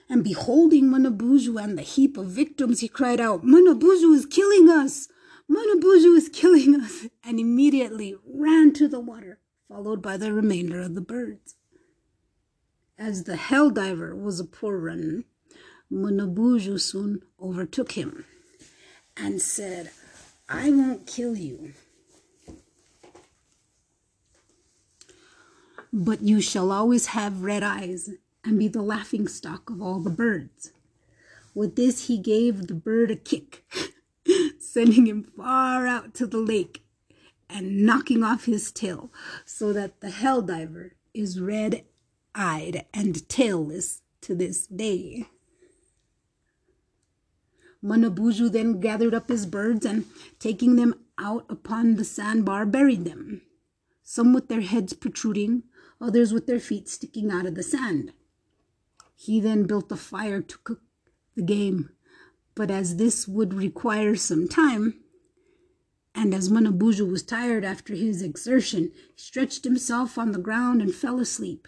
And 0.10 0.24
beholding 0.24 0.86
Manabuju 0.86 1.62
and 1.62 1.78
the 1.78 1.84
heap 1.84 2.18
of 2.18 2.28
victims, 2.28 2.82
he 2.82 2.88
cried 2.88 3.22
out, 3.22 3.46
Manabuju 3.46 4.14
is 4.14 4.26
killing 4.26 4.70
us! 4.70 5.08
Manabuju 5.50 6.16
is 6.16 6.30
killing 6.30 6.76
us, 6.76 7.08
and 7.24 7.40
immediately 7.40 8.16
ran 8.26 8.72
to 8.74 8.88
the 8.88 9.00
water, 9.00 9.40
followed 9.68 10.02
by 10.02 10.16
the 10.16 10.32
remainder 10.32 10.82
of 10.82 10.96
the 10.96 11.02
birds. 11.02 11.56
As 12.98 13.24
the 13.24 13.36
hell 13.36 13.70
diver 13.70 14.16
was 14.16 14.40
a 14.40 14.46
poor 14.46 14.78
runner, 14.78 15.24
Manabuju 15.92 16.80
soon 16.80 17.22
overtook 17.42 17.94
him 17.94 18.26
and 19.18 19.42
said, 19.42 19.92
I 20.48 20.70
won't 20.70 21.06
kill 21.06 21.36
you, 21.36 21.74
but 25.92 26.22
you 26.22 26.40
shall 26.42 26.72
always 26.72 27.08
have 27.08 27.44
red 27.44 27.62
eyes 27.62 28.10
and 28.44 28.58
be 28.58 28.68
the 28.68 28.82
laughing 28.82 29.28
stock 29.28 29.70
of 29.70 29.82
all 29.82 30.00
the 30.00 30.10
birds. 30.10 30.72
With 31.54 31.76
this, 31.76 32.08
he 32.08 32.18
gave 32.18 32.68
the 32.68 32.74
bird 32.74 33.12
a 33.12 33.16
kick 33.18 33.66
sending 34.60 35.08
him 35.08 35.24
far 35.36 35.86
out 35.86 36.14
to 36.16 36.26
the 36.26 36.38
lake 36.38 36.86
and 37.50 37.86
knocking 37.86 38.24
off 38.24 38.46
his 38.46 38.72
tail 38.72 39.12
so 39.46 39.74
that 39.74 40.00
the 40.00 40.10
hell 40.10 40.42
diver 40.42 40.94
is 41.14 41.42
red 41.42 41.84
eyed 42.34 42.86
and 42.94 43.28
tailless 43.28 44.00
to 44.22 44.34
this 44.34 44.66
day. 44.68 45.28
Manabuju 47.83 48.51
then 48.51 48.79
gathered 48.79 49.13
up 49.13 49.29
his 49.29 49.46
birds 49.46 49.85
and, 49.85 50.05
taking 50.39 50.75
them 50.75 50.94
out 51.17 51.46
upon 51.50 51.96
the 51.96 52.05
sandbar, 52.05 52.65
buried 52.65 53.05
them, 53.05 53.41
some 54.03 54.33
with 54.33 54.48
their 54.48 54.61
heads 54.61 54.94
protruding, 54.94 55.63
others 56.00 56.33
with 56.33 56.48
their 56.48 56.59
feet 56.59 56.87
sticking 56.87 57.31
out 57.31 57.46
of 57.46 57.55
the 57.55 57.63
sand. 57.63 58.13
He 59.15 59.39
then 59.39 59.63
built 59.65 59.91
a 59.91 59.96
fire 59.96 60.41
to 60.41 60.57
cook 60.59 60.81
the 61.35 61.41
game 61.41 61.89
but 62.55 62.70
as 62.70 62.98
this 62.98 63.27
would 63.27 63.53
require 63.53 64.15
some 64.15 64.48
time, 64.48 64.96
and 66.13 66.33
as 66.33 66.50
Manabuju 66.50 67.09
was 67.09 67.24
tired 67.24 67.63
after 67.63 67.96
his 67.96 68.22
exertion, 68.22 68.91
he 69.15 69.22
stretched 69.22 69.63
himself 69.63 70.17
on 70.17 70.31
the 70.31 70.39
ground 70.39 70.81
and 70.81 70.94
fell 70.94 71.20
asleep. 71.20 71.67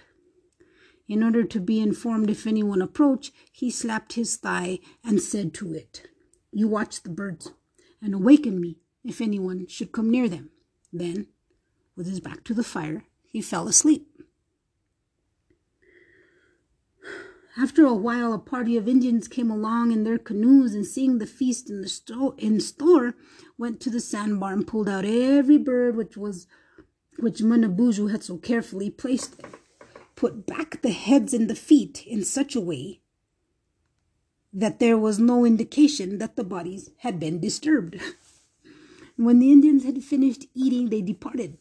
In 1.07 1.21
order 1.21 1.43
to 1.43 1.59
be 1.59 1.79
informed 1.81 2.29
if 2.29 2.47
anyone 2.47 2.81
approached, 2.81 3.33
he 3.51 3.69
slapped 3.69 4.13
his 4.13 4.35
thigh 4.35 4.79
and 5.03 5.21
said 5.21 5.53
to 5.55 5.73
it, 5.73 6.09
You 6.51 6.67
watch 6.67 7.03
the 7.03 7.09
birds 7.09 7.51
and 8.01 8.13
awaken 8.13 8.59
me 8.59 8.77
if 9.03 9.19
anyone 9.19 9.67
should 9.67 9.91
come 9.91 10.09
near 10.09 10.29
them. 10.29 10.49
Then, 10.91 11.27
with 11.95 12.07
his 12.07 12.19
back 12.19 12.43
to 12.45 12.53
the 12.53 12.63
fire, 12.63 13.05
he 13.25 13.41
fell 13.41 13.67
asleep. 13.67 14.07
After 17.55 17.85
a 17.85 17.93
while, 17.93 18.33
a 18.33 18.39
party 18.39 18.77
of 18.77 18.87
Indians 18.87 19.27
came 19.27 19.51
along 19.51 19.91
in 19.91 20.03
their 20.03 20.17
canoes 20.17 20.73
and 20.73 20.85
seeing 20.85 21.19
the 21.19 21.27
feast 21.27 21.69
in 21.69 21.81
the 21.81 21.89
sto- 21.89 22.35
in 22.39 22.59
store, 22.59 23.13
went 23.59 23.79
to 23.81 23.91
the 23.91 23.99
sandbar 23.99 24.53
and 24.53 24.65
pulled 24.65 24.89
out 24.89 25.05
every 25.05 25.59
bird 25.59 25.95
which 25.95 26.17
was 26.17 26.47
which 27.19 27.43
Manabuju 27.43 28.09
had 28.09 28.23
so 28.23 28.37
carefully 28.37 28.89
placed 28.89 29.37
there, 29.37 29.51
put 30.15 30.45
back 30.45 30.81
the 30.81 30.91
heads 30.91 31.33
and 31.33 31.49
the 31.49 31.55
feet 31.55 32.05
in 32.05 32.23
such 32.23 32.55
a 32.55 32.61
way 32.61 33.01
that 34.53 34.79
there 34.79 34.97
was 34.97 35.17
no 35.17 35.45
indication 35.45 36.19
that 36.19 36.35
the 36.35 36.43
bodies 36.43 36.91
had 36.97 37.19
been 37.19 37.39
disturbed. 37.39 37.99
when 39.15 39.39
the 39.39 39.51
Indians 39.51 39.83
had 39.83 40.03
finished 40.03 40.45
eating, 40.53 40.89
they 40.89 41.01
departed, 41.01 41.57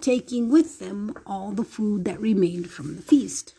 taking 0.00 0.48
with 0.50 0.78
them 0.78 1.14
all 1.26 1.52
the 1.52 1.64
food 1.64 2.04
that 2.06 2.20
remained 2.20 2.70
from 2.70 2.96
the 2.96 3.02
feast. 3.02 3.54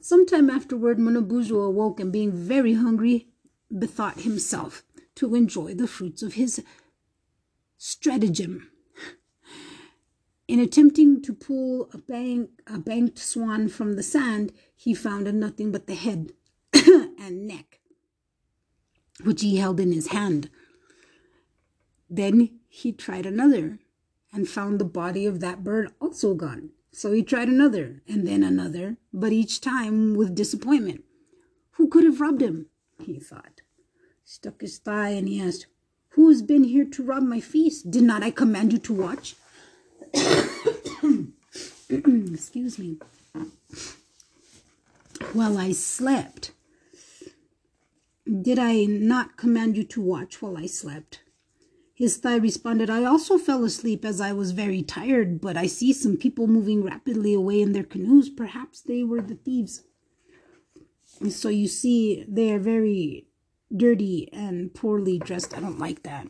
Sometime 0.00 0.50
afterward, 0.50 0.98
Manabuju 0.98 1.64
awoke 1.64 2.00
and, 2.00 2.12
being 2.12 2.32
very 2.32 2.74
hungry, 2.74 3.28
bethought 3.70 4.20
himself 4.20 4.82
to 5.16 5.34
enjoy 5.34 5.74
the 5.74 5.88
fruits 5.88 6.22
of 6.22 6.34
his 6.34 6.62
stratagem. 7.78 8.70
In 10.48 10.60
attempting 10.60 11.22
to 11.22 11.32
pull 11.32 11.90
a, 11.92 11.98
bank, 11.98 12.50
a 12.68 12.78
banked 12.78 13.18
swan 13.18 13.68
from 13.68 13.96
the 13.96 14.02
sand, 14.02 14.52
he 14.76 14.94
found 14.94 15.32
nothing 15.34 15.72
but 15.72 15.88
the 15.88 15.96
head 15.96 16.32
and 16.72 17.48
neck, 17.48 17.80
which 19.24 19.42
he 19.42 19.56
held 19.56 19.80
in 19.80 19.92
his 19.92 20.08
hand. 20.08 20.48
Then 22.08 22.60
he 22.68 22.92
tried 22.92 23.26
another 23.26 23.80
and 24.32 24.48
found 24.48 24.78
the 24.78 24.84
body 24.84 25.26
of 25.26 25.40
that 25.40 25.64
bird 25.64 25.90
also 26.00 26.34
gone. 26.34 26.70
So 26.92 27.10
he 27.10 27.24
tried 27.24 27.48
another 27.48 28.02
and 28.06 28.26
then 28.26 28.44
another, 28.44 28.98
but 29.12 29.32
each 29.32 29.60
time 29.60 30.14
with 30.14 30.34
disappointment. 30.34 31.04
Who 31.72 31.88
could 31.88 32.04
have 32.04 32.20
robbed 32.20 32.40
him? 32.40 32.66
he 33.02 33.18
thought. 33.18 33.62
Stuck 34.24 34.60
his 34.60 34.78
thigh 34.78 35.10
and 35.10 35.28
he 35.28 35.40
asked, 35.40 35.66
Who 36.10 36.28
has 36.28 36.40
been 36.40 36.64
here 36.64 36.84
to 36.84 37.02
rob 37.02 37.24
my 37.24 37.40
feast? 37.40 37.90
Did 37.90 38.04
not 38.04 38.22
I 38.22 38.30
command 38.30 38.72
you 38.72 38.78
to 38.78 38.94
watch? 38.94 39.34
Excuse 41.88 42.78
me. 42.78 42.98
While 45.32 45.58
I 45.58 45.72
slept. 45.72 46.52
Did 48.26 48.58
I 48.58 48.84
not 48.84 49.36
command 49.36 49.76
you 49.76 49.84
to 49.84 50.00
watch 50.00 50.42
while 50.42 50.56
I 50.58 50.66
slept? 50.66 51.20
His 51.94 52.18
thigh 52.18 52.36
responded, 52.36 52.90
I 52.90 53.04
also 53.04 53.38
fell 53.38 53.64
asleep 53.64 54.04
as 54.04 54.20
I 54.20 54.32
was 54.32 54.50
very 54.50 54.82
tired, 54.82 55.40
but 55.40 55.56
I 55.56 55.66
see 55.66 55.94
some 55.94 56.18
people 56.18 56.46
moving 56.46 56.84
rapidly 56.84 57.32
away 57.32 57.62
in 57.62 57.72
their 57.72 57.84
canoes. 57.84 58.28
Perhaps 58.28 58.82
they 58.82 59.02
were 59.02 59.22
the 59.22 59.36
thieves. 59.36 59.84
And 61.20 61.32
so 61.32 61.48
you 61.48 61.68
see, 61.68 62.24
they 62.28 62.52
are 62.52 62.58
very 62.58 63.28
dirty 63.74 64.28
and 64.32 64.74
poorly 64.74 65.18
dressed. 65.18 65.56
I 65.56 65.60
don't 65.60 65.78
like 65.78 66.02
that. 66.02 66.26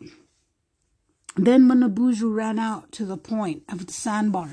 Then 1.37 1.67
Manabuju 1.67 2.33
ran 2.33 2.57
out 2.57 2.91
to 2.93 3.05
the 3.05 3.17
point 3.17 3.63
of 3.69 3.85
the 3.85 3.93
sandbar 3.93 4.49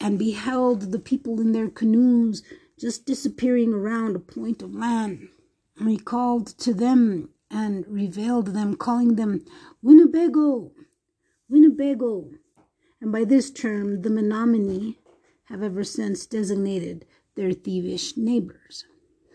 and 0.00 0.18
beheld 0.18 0.90
the 0.90 0.98
people 0.98 1.40
in 1.40 1.52
their 1.52 1.70
canoes 1.70 2.42
just 2.80 3.06
disappearing 3.06 3.72
around 3.72 4.16
a 4.16 4.18
point 4.18 4.60
of 4.60 4.74
land. 4.74 5.28
And 5.78 5.88
he 5.88 5.98
called 5.98 6.48
to 6.58 6.74
them 6.74 7.28
and 7.48 7.86
revealed 7.86 8.48
them, 8.48 8.74
calling 8.74 9.14
them 9.14 9.44
Winnebago, 9.82 10.72
Winnebago. 11.48 12.30
And 13.00 13.12
by 13.12 13.24
this 13.24 13.50
term, 13.50 14.02
the 14.02 14.10
Menominee 14.10 14.98
have 15.44 15.62
ever 15.62 15.84
since 15.84 16.26
designated 16.26 17.06
their 17.36 17.52
thievish 17.52 18.16
neighbors. 18.16 18.84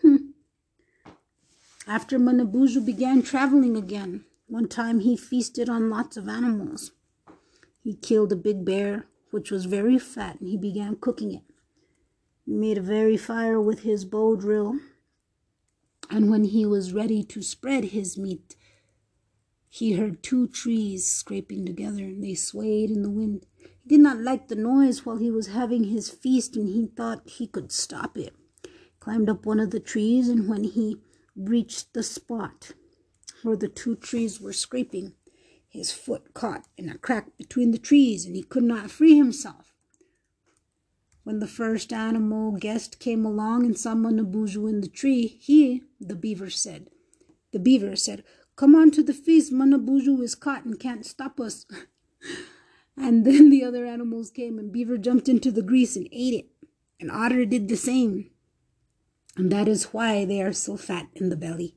After 1.86 2.18
Manabuju 2.18 2.84
began 2.84 3.22
traveling 3.22 3.76
again, 3.76 4.24
one 4.48 4.66
time 4.66 5.00
he 5.00 5.16
feasted 5.16 5.68
on 5.68 5.90
lots 5.90 6.16
of 6.16 6.26
animals. 6.26 6.92
He 7.82 7.94
killed 7.94 8.32
a 8.32 8.36
big 8.36 8.64
bear, 8.64 9.06
which 9.30 9.50
was 9.50 9.66
very 9.66 9.98
fat, 9.98 10.40
and 10.40 10.48
he 10.48 10.56
began 10.56 10.96
cooking 10.96 11.32
it. 11.32 11.42
He 12.46 12.54
made 12.54 12.78
a 12.78 12.82
very 12.82 13.18
fire 13.18 13.60
with 13.60 13.80
his 13.80 14.06
bow 14.06 14.36
drill, 14.36 14.78
and 16.10 16.30
when 16.30 16.44
he 16.44 16.64
was 16.64 16.94
ready 16.94 17.22
to 17.24 17.42
spread 17.42 17.84
his 17.84 18.16
meat, 18.16 18.56
he 19.68 19.92
heard 19.92 20.22
two 20.22 20.48
trees 20.48 21.06
scraping 21.06 21.66
together, 21.66 22.04
and 22.04 22.24
they 22.24 22.34
swayed 22.34 22.90
in 22.90 23.02
the 23.02 23.10
wind. 23.10 23.44
He 23.82 23.88
did 23.88 24.00
not 24.00 24.18
like 24.18 24.48
the 24.48 24.56
noise 24.56 25.04
while 25.04 25.18
he 25.18 25.30
was 25.30 25.48
having 25.48 25.84
his 25.84 26.08
feast, 26.08 26.56
and 26.56 26.68
he 26.68 26.86
thought 26.86 27.28
he 27.28 27.46
could 27.46 27.70
stop 27.70 28.16
it. 28.16 28.34
Climbed 28.98 29.28
up 29.28 29.44
one 29.44 29.60
of 29.60 29.70
the 29.70 29.80
trees, 29.80 30.30
and 30.30 30.48
when 30.48 30.64
he 30.64 30.96
reached 31.36 31.92
the 31.92 32.02
spot 32.02 32.72
where 33.42 33.56
the 33.56 33.68
two 33.68 33.96
trees 33.96 34.40
were 34.40 34.52
scraping. 34.52 35.14
His 35.68 35.92
foot 35.92 36.34
caught 36.34 36.66
in 36.76 36.88
a 36.88 36.98
crack 36.98 37.36
between 37.36 37.72
the 37.72 37.78
trees, 37.78 38.24
and 38.24 38.34
he 38.34 38.42
could 38.42 38.64
not 38.64 38.90
free 38.90 39.16
himself. 39.16 39.74
When 41.24 41.40
the 41.40 41.46
first 41.46 41.92
animal 41.92 42.52
guest 42.52 42.98
came 42.98 43.26
along 43.26 43.66
and 43.66 43.78
saw 43.78 43.94
Manabuju 43.94 44.68
in 44.68 44.80
the 44.80 44.88
tree, 44.88 45.26
he, 45.26 45.82
the 46.00 46.16
beaver, 46.16 46.48
said, 46.48 46.88
The 47.52 47.58
beaver 47.58 47.96
said, 47.96 48.24
Come 48.56 48.74
on 48.74 48.90
to 48.92 49.02
the 49.04 49.14
feast. 49.14 49.52
Manabuju 49.52 50.20
is 50.20 50.34
caught 50.34 50.64
and 50.64 50.80
can't 50.80 51.06
stop 51.06 51.38
us. 51.38 51.64
and 52.96 53.24
then 53.24 53.50
the 53.50 53.62
other 53.62 53.86
animals 53.86 54.30
came, 54.30 54.58
and 54.58 54.72
Beaver 54.72 54.98
jumped 54.98 55.28
into 55.28 55.52
the 55.52 55.62
grease 55.62 55.94
and 55.94 56.08
ate 56.10 56.34
it. 56.34 56.48
And 56.98 57.08
Otter 57.08 57.44
did 57.44 57.68
the 57.68 57.76
same. 57.76 58.30
And 59.36 59.52
that 59.52 59.68
is 59.68 59.92
why 59.92 60.24
they 60.24 60.42
are 60.42 60.52
so 60.52 60.76
fat 60.76 61.06
in 61.14 61.28
the 61.28 61.36
belly. 61.36 61.76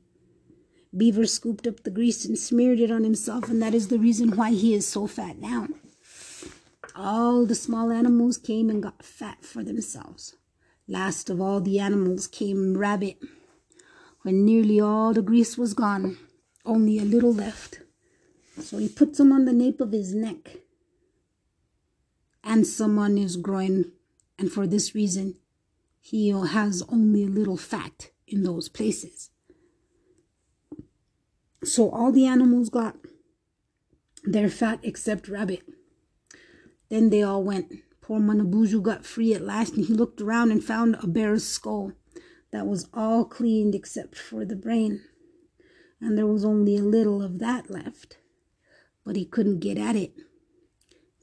Beaver 0.94 1.26
scooped 1.26 1.66
up 1.66 1.82
the 1.82 1.90
grease 1.90 2.24
and 2.24 2.38
smeared 2.38 2.78
it 2.78 2.90
on 2.90 3.04
himself, 3.04 3.48
and 3.48 3.62
that 3.62 3.74
is 3.74 3.88
the 3.88 3.98
reason 3.98 4.36
why 4.36 4.50
he 4.50 4.74
is 4.74 4.86
so 4.86 5.06
fat 5.06 5.38
now. 5.38 5.68
All 6.94 7.46
the 7.46 7.54
small 7.54 7.90
animals 7.90 8.36
came 8.36 8.68
and 8.68 8.82
got 8.82 9.02
fat 9.02 9.44
for 9.44 9.64
themselves. 9.64 10.36
Last 10.86 11.30
of 11.30 11.40
all 11.40 11.60
the 11.60 11.78
animals 11.78 12.26
came 12.26 12.76
Rabbit. 12.76 13.16
When 14.22 14.44
nearly 14.44 14.80
all 14.80 15.14
the 15.14 15.22
grease 15.22 15.56
was 15.56 15.72
gone, 15.72 16.18
only 16.66 16.98
a 16.98 17.04
little 17.04 17.32
left. 17.32 17.80
So 18.60 18.76
he 18.76 18.88
put 18.88 19.16
some 19.16 19.32
on 19.32 19.46
the 19.46 19.52
nape 19.52 19.80
of 19.80 19.92
his 19.92 20.14
neck 20.14 20.58
and 22.44 22.66
some 22.66 22.98
on 22.98 23.16
his 23.16 23.36
groin, 23.36 23.92
and 24.38 24.52
for 24.52 24.66
this 24.66 24.94
reason, 24.94 25.36
he 26.00 26.28
has 26.28 26.82
only 26.88 27.24
a 27.24 27.28
little 27.28 27.56
fat 27.56 28.10
in 28.26 28.42
those 28.42 28.68
places. 28.68 29.30
So 31.64 31.90
all 31.90 32.10
the 32.10 32.26
animals 32.26 32.68
got 32.68 32.96
their 34.24 34.48
fat 34.48 34.80
except 34.82 35.28
Rabbit. 35.28 35.62
Then 36.88 37.10
they 37.10 37.22
all 37.22 37.42
went. 37.42 37.72
Poor 38.00 38.20
Manabuju 38.20 38.82
got 38.82 39.06
free 39.06 39.32
at 39.32 39.42
last, 39.42 39.74
and 39.74 39.86
he 39.86 39.94
looked 39.94 40.20
around 40.20 40.50
and 40.50 40.62
found 40.62 40.96
a 40.96 41.06
bear's 41.06 41.46
skull 41.46 41.92
that 42.50 42.66
was 42.66 42.88
all 42.92 43.24
cleaned 43.24 43.74
except 43.74 44.16
for 44.16 44.44
the 44.44 44.56
brain. 44.56 45.02
And 46.00 46.18
there 46.18 46.26
was 46.26 46.44
only 46.44 46.76
a 46.76 46.82
little 46.82 47.22
of 47.22 47.38
that 47.38 47.70
left, 47.70 48.18
but 49.04 49.14
he 49.14 49.24
couldn't 49.24 49.60
get 49.60 49.78
at 49.78 49.94
it. 49.94 50.14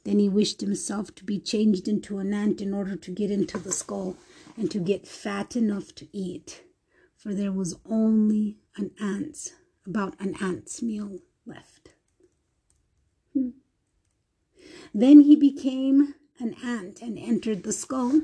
Then 0.05 0.19
he 0.19 0.29
wished 0.29 0.61
himself 0.61 1.13
to 1.15 1.25
be 1.25 1.37
changed 1.37 1.87
into 1.87 2.19
an 2.19 2.33
ant 2.33 2.61
in 2.61 2.73
order 2.73 2.95
to 2.95 3.11
get 3.11 3.29
into 3.29 3.57
the 3.57 3.73
skull 3.73 4.15
and 4.55 4.71
to 4.71 4.79
get 4.79 5.05
fat 5.05 5.57
enough 5.57 5.93
to 5.95 6.07
eat, 6.17 6.63
for 7.17 7.33
there 7.33 7.51
was 7.51 7.75
only 7.85 8.57
an 8.77 8.91
ant's 9.01 9.51
about 9.89 10.13
an 10.19 10.35
ant's 10.39 10.83
meal 10.83 11.17
left. 11.47 11.89
Hmm. 13.33 13.49
Then 14.93 15.21
he 15.21 15.35
became 15.35 16.13
an 16.39 16.55
ant 16.63 17.01
and 17.01 17.17
entered 17.17 17.63
the 17.63 17.73
skull. 17.73 18.21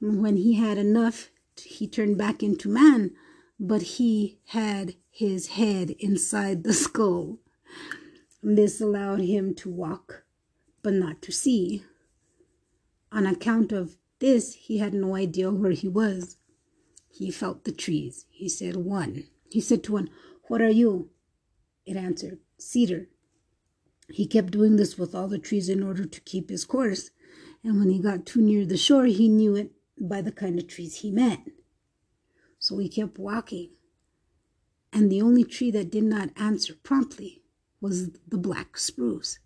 When 0.00 0.36
he 0.36 0.54
had 0.54 0.76
enough, 0.76 1.30
he 1.64 1.88
turned 1.88 2.18
back 2.18 2.42
into 2.42 2.68
man, 2.68 3.12
but 3.58 3.82
he 3.82 4.38
had 4.48 4.96
his 5.10 5.46
head 5.48 5.90
inside 5.98 6.62
the 6.62 6.74
skull. 6.74 7.38
This 8.42 8.82
allowed 8.82 9.20
him 9.20 9.54
to 9.54 9.70
walk, 9.70 10.24
but 10.82 10.92
not 10.92 11.22
to 11.22 11.32
see. 11.32 11.84
On 13.10 13.26
account 13.26 13.72
of 13.72 13.96
this, 14.18 14.52
he 14.54 14.76
had 14.76 14.92
no 14.92 15.14
idea 15.14 15.50
where 15.50 15.72
he 15.72 15.88
was. 15.88 16.36
He 17.10 17.30
felt 17.30 17.64
the 17.64 17.72
trees. 17.72 18.26
He 18.30 18.48
said, 18.48 18.76
One. 18.76 19.24
He 19.54 19.60
said 19.60 19.84
to 19.84 19.92
one, 19.92 20.10
what 20.48 20.60
are 20.60 20.70
you? 20.70 21.10
It 21.86 21.96
answered, 21.96 22.38
Cedar. 22.58 23.08
He 24.10 24.26
kept 24.26 24.50
doing 24.52 24.76
this 24.76 24.98
with 24.98 25.14
all 25.14 25.28
the 25.28 25.38
trees 25.38 25.68
in 25.68 25.82
order 25.82 26.04
to 26.04 26.20
keep 26.20 26.50
his 26.50 26.64
course, 26.64 27.10
and 27.62 27.78
when 27.78 27.90
he 27.90 27.98
got 27.98 28.26
too 28.26 28.42
near 28.42 28.66
the 28.66 28.76
shore, 28.76 29.06
he 29.06 29.28
knew 29.28 29.56
it 29.56 29.72
by 29.98 30.20
the 30.20 30.32
kind 30.32 30.58
of 30.58 30.66
trees 30.66 30.96
he 30.96 31.10
met. 31.10 31.40
So 32.58 32.78
he 32.78 32.88
kept 32.88 33.18
walking, 33.18 33.70
and 34.92 35.10
the 35.10 35.22
only 35.22 35.44
tree 35.44 35.70
that 35.70 35.90
did 35.90 36.04
not 36.04 36.30
answer 36.36 36.74
promptly 36.74 37.42
was 37.80 38.10
the 38.28 38.38
black 38.38 38.78
spruce. 38.78 39.38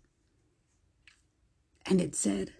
And 1.85 1.99
it 2.01 2.15
said, 2.15 2.51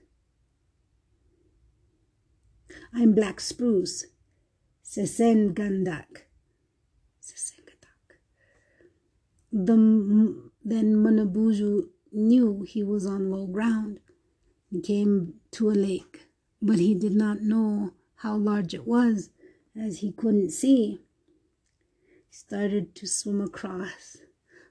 I'm 2.94 3.14
black 3.14 3.40
spruce. 3.40 4.06
Sesengandak. 4.84 5.56
Sesengandak. 5.56 6.29
The, 9.52 10.52
then 10.64 10.96
Manabuju 10.96 11.88
knew 12.12 12.66
he 12.68 12.84
was 12.84 13.06
on 13.06 13.32
low 13.32 13.48
ground. 13.48 14.00
He 14.70 14.82
came 14.82 15.36
to 15.52 15.70
a 15.70 15.72
lake, 15.72 16.28
but 16.62 16.78
he 16.78 16.94
did 16.94 17.14
not 17.14 17.42
know 17.42 17.94
how 18.18 18.36
large 18.36 18.74
it 18.74 18.86
was, 18.86 19.32
as 19.76 20.00
he 20.00 20.12
couldn't 20.12 20.52
see. 20.52 21.00
He 22.28 22.32
started 22.32 22.94
to 22.96 23.08
swim 23.08 23.42
across. 23.42 24.18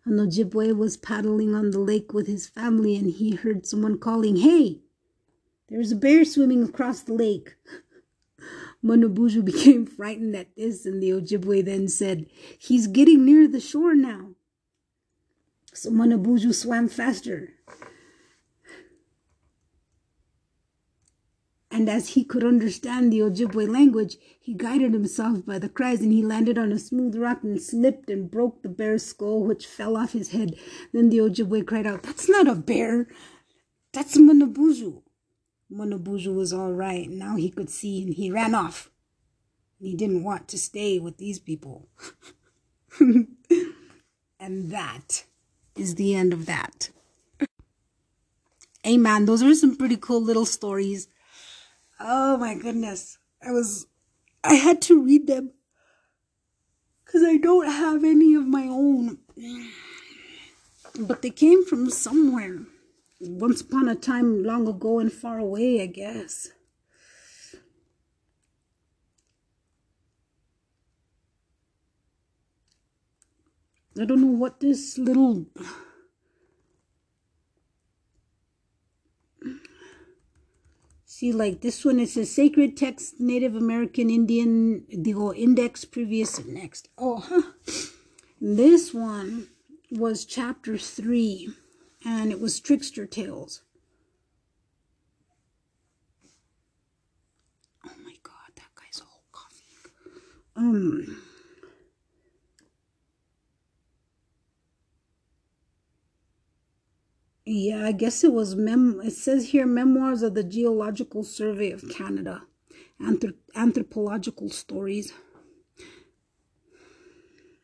An 0.04 0.18
Ojibwe 0.18 0.76
was 0.76 0.96
paddling 0.96 1.54
on 1.54 1.70
the 1.70 1.80
lake 1.80 2.12
with 2.14 2.28
his 2.28 2.46
family, 2.46 2.96
and 2.96 3.10
he 3.10 3.34
heard 3.34 3.66
someone 3.66 3.98
calling, 3.98 4.36
Hey, 4.36 4.80
there's 5.68 5.92
a 5.92 5.96
bear 5.96 6.24
swimming 6.24 6.62
across 6.62 7.02
the 7.02 7.14
lake. 7.14 7.56
Manabuju 8.84 9.44
became 9.44 9.84
frightened 9.84 10.36
at 10.36 10.54
this, 10.56 10.86
and 10.86 11.02
the 11.02 11.10
Ojibwe 11.10 11.64
then 11.64 11.88
said, 11.88 12.26
He's 12.58 12.86
getting 12.86 13.24
near 13.24 13.48
the 13.48 13.60
shore 13.60 13.94
now. 13.94 14.27
So 15.78 15.90
Manabuju 15.90 16.52
swam 16.52 16.88
faster. 16.88 17.50
And 21.70 21.88
as 21.88 22.10
he 22.10 22.24
could 22.24 22.42
understand 22.42 23.12
the 23.12 23.20
Ojibwe 23.20 23.68
language, 23.72 24.16
he 24.40 24.54
guided 24.54 24.92
himself 24.92 25.46
by 25.46 25.60
the 25.60 25.68
cries 25.68 26.00
and 26.00 26.10
he 26.10 26.20
landed 26.20 26.58
on 26.58 26.72
a 26.72 26.78
smooth 26.80 27.14
rock 27.14 27.44
and 27.44 27.62
slipped 27.62 28.10
and 28.10 28.28
broke 28.28 28.62
the 28.62 28.68
bear's 28.68 29.04
skull, 29.04 29.44
which 29.44 29.68
fell 29.68 29.96
off 29.96 30.14
his 30.14 30.30
head. 30.30 30.56
Then 30.92 31.10
the 31.10 31.18
Ojibwe 31.18 31.64
cried 31.64 31.86
out, 31.86 32.02
That's 32.02 32.28
not 32.28 32.48
a 32.48 32.56
bear, 32.56 33.06
that's 33.92 34.18
Manabuju. 34.18 35.02
Manabuju 35.70 36.34
was 36.34 36.52
all 36.52 36.72
right. 36.72 37.08
Now 37.08 37.36
he 37.36 37.50
could 37.50 37.70
see 37.70 38.02
and 38.02 38.14
he 38.14 38.32
ran 38.32 38.54
off. 38.54 38.90
He 39.78 39.94
didn't 39.94 40.24
want 40.24 40.48
to 40.48 40.58
stay 40.58 40.98
with 40.98 41.18
these 41.18 41.38
people. 41.38 41.88
and 42.98 43.28
that 44.40 45.24
is 45.78 45.94
the 45.94 46.14
end 46.14 46.32
of 46.32 46.46
that. 46.46 46.90
Man, 48.84 49.26
those 49.26 49.42
are 49.42 49.54
some 49.54 49.76
pretty 49.76 49.96
cool 49.96 50.22
little 50.22 50.46
stories. 50.46 51.08
Oh 52.00 52.36
my 52.38 52.54
goodness. 52.54 53.18
I 53.46 53.50
was, 53.52 53.86
I 54.42 54.54
had 54.54 54.80
to 54.82 55.02
read 55.02 55.26
them 55.26 55.50
because 57.04 57.22
I 57.22 57.36
don't 57.36 57.66
have 57.66 58.02
any 58.04 58.34
of 58.34 58.46
my 58.46 58.64
own. 58.64 59.18
But 60.98 61.22
they 61.22 61.30
came 61.30 61.64
from 61.64 61.90
somewhere. 61.90 62.60
Once 63.20 63.60
upon 63.60 63.88
a 63.88 63.94
time, 63.94 64.42
long 64.42 64.66
ago 64.68 64.98
and 65.00 65.12
far 65.12 65.38
away, 65.38 65.82
I 65.82 65.86
guess. 65.86 66.50
I 74.00 74.04
don't 74.04 74.20
know 74.20 74.28
what 74.28 74.60
this 74.60 74.96
little 74.96 75.46
see 81.04 81.32
like 81.32 81.62
this 81.62 81.84
one 81.84 81.98
is 81.98 82.16
a 82.16 82.24
sacred 82.24 82.76
text 82.76 83.18
native 83.18 83.56
american 83.56 84.08
indian 84.08 84.84
the 84.88 85.10
whole 85.10 85.32
index 85.32 85.84
previous 85.84 86.38
and 86.38 86.54
next. 86.54 86.88
Oh 86.96 87.18
huh. 87.18 87.42
this 88.40 88.94
one 88.94 89.48
was 89.90 90.24
chapter 90.24 90.78
three 90.78 91.48
and 92.04 92.30
it 92.30 92.40
was 92.40 92.60
trickster 92.60 93.04
tales. 93.06 93.62
Oh 97.84 97.90
my 98.04 98.14
god 98.22 98.52
that 98.54 98.70
guy's 98.76 99.00
all 99.00 99.24
coughing 99.32 99.90
um 100.54 101.22
Yeah, 107.50 107.86
I 107.86 107.92
guess 107.92 108.24
it 108.24 108.34
was 108.34 108.56
mem. 108.56 109.00
It 109.02 109.12
says 109.12 109.48
here 109.52 109.64
memoirs 109.64 110.20
of 110.20 110.34
the 110.34 110.44
Geological 110.44 111.24
Survey 111.24 111.70
of 111.70 111.82
Canada, 111.88 112.42
Anthrop- 113.00 113.38
anthropological 113.54 114.50
stories. 114.50 115.14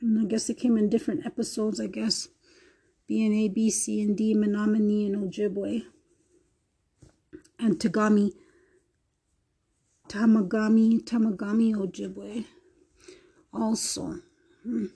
And 0.01 0.19
I 0.19 0.25
guess 0.25 0.49
it 0.49 0.57
came 0.57 0.79
in 0.79 0.89
different 0.89 1.27
episodes. 1.27 1.81
I 1.81 1.89
guess 1.89 2.29
B 3.07 3.27
and 3.27 3.35
A, 3.35 3.49
B, 3.49 3.71
C, 3.71 4.01
and 4.01 4.17
D, 4.17 4.33
Menominee, 4.33 5.05
and 5.05 5.17
Ojibwe, 5.17 5.83
and 7.59 7.79
Tagami, 7.79 8.33
Tamagami, 10.09 11.05
Tamagami, 11.05 11.75
Ojibwe. 11.75 12.47
Also. 13.53 14.21
Hmm 14.63 14.87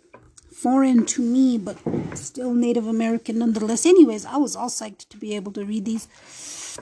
foreign 0.63 1.07
to 1.07 1.23
me, 1.23 1.57
but 1.57 1.79
still 2.15 2.53
Native 2.53 2.87
American 2.87 3.39
nonetheless. 3.39 3.87
Anyways, 3.87 4.25
I 4.25 4.39
was 4.39 4.57
all 4.57 4.69
psyched 4.69 5.09
to 5.11 5.17
be 5.17 5.37
able 5.37 5.53
to 5.53 5.65
read 5.65 5.85
these 5.85 6.09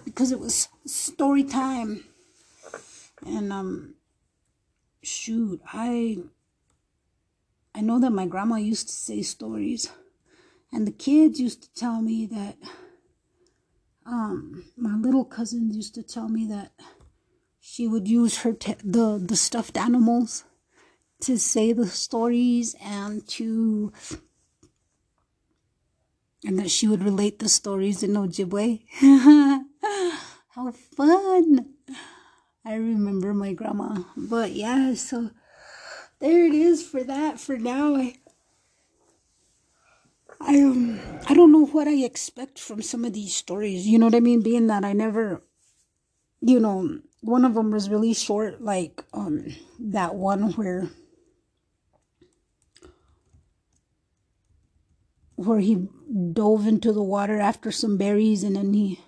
because 0.05 0.33
it 0.33 0.41
was 0.41 0.69
story 0.87 1.45
time. 1.45 2.05
And 3.27 3.53
um 3.53 3.95
shoot, 5.03 5.61
I 5.67 6.19
I 7.75 7.83
know 7.83 8.01
that 8.01 8.11
my 8.11 8.27
grandma 8.27 8.57
used 8.57 8.89
to 8.89 8.95
say 8.95 9.21
stories 9.21 9.91
and 10.73 10.87
the 10.87 10.93
kids 10.93 11.39
used 11.39 11.63
to 11.63 11.75
tell 11.75 12.01
me 12.01 12.27
that 12.27 12.57
um 14.07 14.65
my 14.77 14.95
little 14.97 15.25
cousins 15.25 15.77
used 15.77 15.95
to 15.97 16.03
tell 16.03 16.29
me 16.31 16.47
that 16.47 16.73
she 17.61 17.87
would 17.87 18.09
use 18.09 18.39
her 18.39 18.55
te- 18.55 18.83
the 18.83 19.19
the 19.23 19.37
stuffed 19.37 19.77
animals 19.77 20.45
to 21.27 21.39
say 21.39 21.73
the 21.73 21.89
stories 21.89 22.77
and 22.81 23.27
to 23.27 23.93
and 26.45 26.57
that 26.59 26.71
she 26.71 26.87
would 26.87 27.03
relate 27.03 27.41
the 27.41 27.49
stories 27.49 28.05
in 28.05 28.13
Ojibwe. 28.13 28.83
How 30.51 30.71
fun! 30.71 31.75
I 32.65 32.75
remember 32.75 33.35
my 33.35 33.53
grandma. 33.53 34.05
But 34.17 34.53
yeah, 34.53 34.95
so 34.95 35.31
there 36.21 36.45
it 36.47 36.55
is 36.55 36.87
for 36.87 37.03
that 37.03 37.41
for 37.41 37.59
now. 37.59 37.97
I 37.97 38.15
I 40.41 40.61
um 40.61 41.01
I 41.29 41.35
don't 41.35 41.51
know 41.51 41.67
what 41.67 41.89
I 41.89 42.05
expect 42.05 42.61
from 42.61 42.83
some 42.83 43.05
of 43.05 43.15
these 43.15 43.35
stories. 43.35 43.89
You 43.89 43.99
know 43.99 44.07
what 44.07 44.15
I 44.15 44.21
mean? 44.21 44.43
Being 44.43 44.69
that 44.69 44.85
I 44.85 44.93
never 44.93 45.43
you 46.41 46.61
know, 46.61 47.01
one 47.23 47.45
of 47.45 47.55
them 47.55 47.73
was 47.73 47.91
really 47.91 48.15
short 48.15 48.63
like 48.63 49.03
um 49.13 49.47
that 49.81 50.15
one 50.15 50.53
where 50.53 50.89
where 55.37 55.61
he 55.61 55.87
dove 56.33 56.67
into 56.67 56.93
the 56.93 57.03
water 57.03 57.39
after 57.39 57.71
some 57.71 57.97
berries 57.97 58.43
and 58.43 58.57
then 58.57 58.73
he 58.73 59.01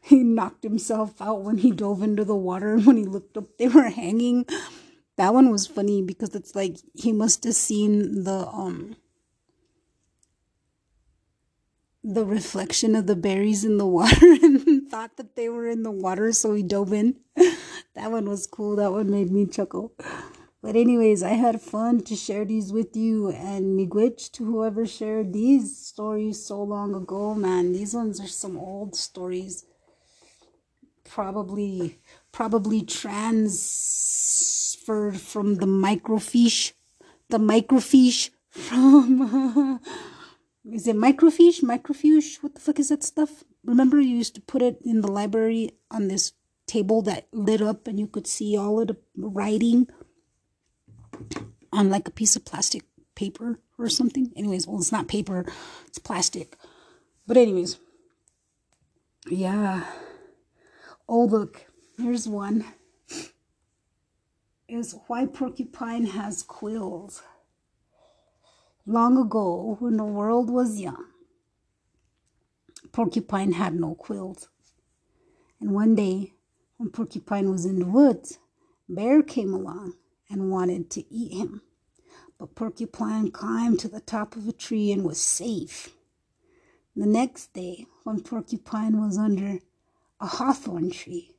he 0.00 0.22
knocked 0.22 0.64
himself 0.64 1.20
out 1.20 1.42
when 1.42 1.58
he 1.58 1.70
dove 1.70 2.02
into 2.02 2.24
the 2.24 2.36
water 2.36 2.74
and 2.74 2.86
when 2.86 2.96
he 2.96 3.04
looked 3.04 3.36
up 3.36 3.56
they 3.58 3.68
were 3.68 3.88
hanging. 3.88 4.44
That 5.16 5.32
one 5.32 5.50
was 5.50 5.66
funny 5.66 6.02
because 6.02 6.34
it's 6.34 6.54
like 6.54 6.76
he 6.94 7.12
must 7.12 7.44
have 7.44 7.54
seen 7.54 8.24
the 8.24 8.46
um 8.48 8.96
the 12.02 12.24
reflection 12.24 12.94
of 12.94 13.06
the 13.06 13.16
berries 13.16 13.64
in 13.64 13.78
the 13.78 13.86
water 13.86 14.32
and 14.42 14.88
thought 14.88 15.16
that 15.16 15.34
they 15.34 15.48
were 15.48 15.66
in 15.68 15.82
the 15.82 15.90
water 15.90 16.32
so 16.32 16.54
he 16.54 16.62
dove 16.62 16.92
in. 16.92 17.16
That 17.94 18.10
one 18.12 18.28
was 18.28 18.46
cool. 18.46 18.76
That 18.76 18.92
one 18.92 19.10
made 19.10 19.32
me 19.32 19.46
chuckle 19.46 19.94
but 20.62 20.74
anyways, 20.74 21.22
I 21.22 21.34
had 21.34 21.60
fun 21.60 22.00
to 22.00 22.16
share 22.16 22.44
these 22.44 22.72
with 22.72 22.96
you 22.96 23.28
and 23.30 23.78
miigwech 23.78 24.32
to 24.32 24.44
whoever 24.44 24.86
shared 24.86 25.32
these 25.32 25.76
stories 25.78 26.44
so 26.44 26.62
long 26.62 26.94
ago, 26.94 27.34
man. 27.34 27.72
These 27.72 27.94
ones 27.94 28.20
are 28.20 28.26
some 28.26 28.56
old 28.56 28.96
stories. 28.96 29.64
Probably 31.04 31.98
probably 32.32 32.82
transferred 32.82 33.50
from 35.20 35.54
the 35.56 35.66
microfiche. 35.66 36.72
The 37.28 37.38
microfiche 37.38 38.30
from 38.50 39.80
is 40.72 40.86
it 40.86 40.96
microfiche? 40.96 41.62
Microfiche? 41.62 42.42
What 42.42 42.54
the 42.54 42.60
fuck 42.60 42.78
is 42.78 42.88
that 42.88 43.04
stuff? 43.04 43.44
Remember 43.64 44.00
you 44.00 44.16
used 44.16 44.34
to 44.34 44.40
put 44.40 44.62
it 44.62 44.78
in 44.84 45.00
the 45.00 45.10
library 45.10 45.72
on 45.90 46.08
this 46.08 46.32
table 46.66 47.02
that 47.02 47.28
lit 47.32 47.62
up 47.62 47.86
and 47.86 48.00
you 48.00 48.06
could 48.06 48.26
see 48.26 48.56
all 48.56 48.80
of 48.80 48.88
the 48.88 48.96
writing 49.16 49.86
on 51.72 51.90
like 51.90 52.08
a 52.08 52.12
piece 52.12 52.36
of 52.36 52.44
plastic 52.44 52.84
paper 53.14 53.58
or 53.78 53.88
something. 53.88 54.32
Anyways, 54.36 54.66
well, 54.66 54.78
it's 54.78 54.92
not 54.92 55.08
paper, 55.08 55.44
it's 55.86 55.98
plastic. 55.98 56.56
But, 57.26 57.36
anyways, 57.36 57.78
yeah. 59.28 59.84
Oh, 61.08 61.24
look, 61.24 61.66
here's 61.98 62.28
one. 62.28 62.64
Is 64.68 64.96
why 65.06 65.26
porcupine 65.26 66.06
has 66.06 66.42
quills. 66.42 67.22
Long 68.84 69.16
ago, 69.18 69.76
when 69.80 69.96
the 69.96 70.04
world 70.04 70.50
was 70.50 70.80
young, 70.80 71.04
porcupine 72.92 73.52
had 73.52 73.74
no 73.74 73.94
quills. 73.94 74.48
And 75.60 75.70
one 75.70 75.94
day, 75.94 76.32
when 76.76 76.90
Porcupine 76.90 77.50
was 77.50 77.64
in 77.64 77.78
the 77.78 77.86
woods, 77.86 78.38
Bear 78.88 79.22
came 79.22 79.54
along 79.54 79.94
and 80.28 80.50
wanted 80.50 80.90
to 80.90 81.12
eat 81.12 81.32
him. 81.32 81.62
But 82.38 82.54
Porcupine 82.54 83.30
climbed 83.30 83.80
to 83.80 83.88
the 83.88 84.00
top 84.00 84.36
of 84.36 84.46
a 84.46 84.52
tree 84.52 84.92
and 84.92 85.04
was 85.04 85.20
safe. 85.20 85.94
The 86.94 87.06
next 87.06 87.52
day, 87.52 87.86
when 88.04 88.20
Porcupine 88.20 89.00
was 89.00 89.18
under 89.18 89.60
a 90.20 90.26
hawthorn 90.26 90.90
tree, 90.90 91.34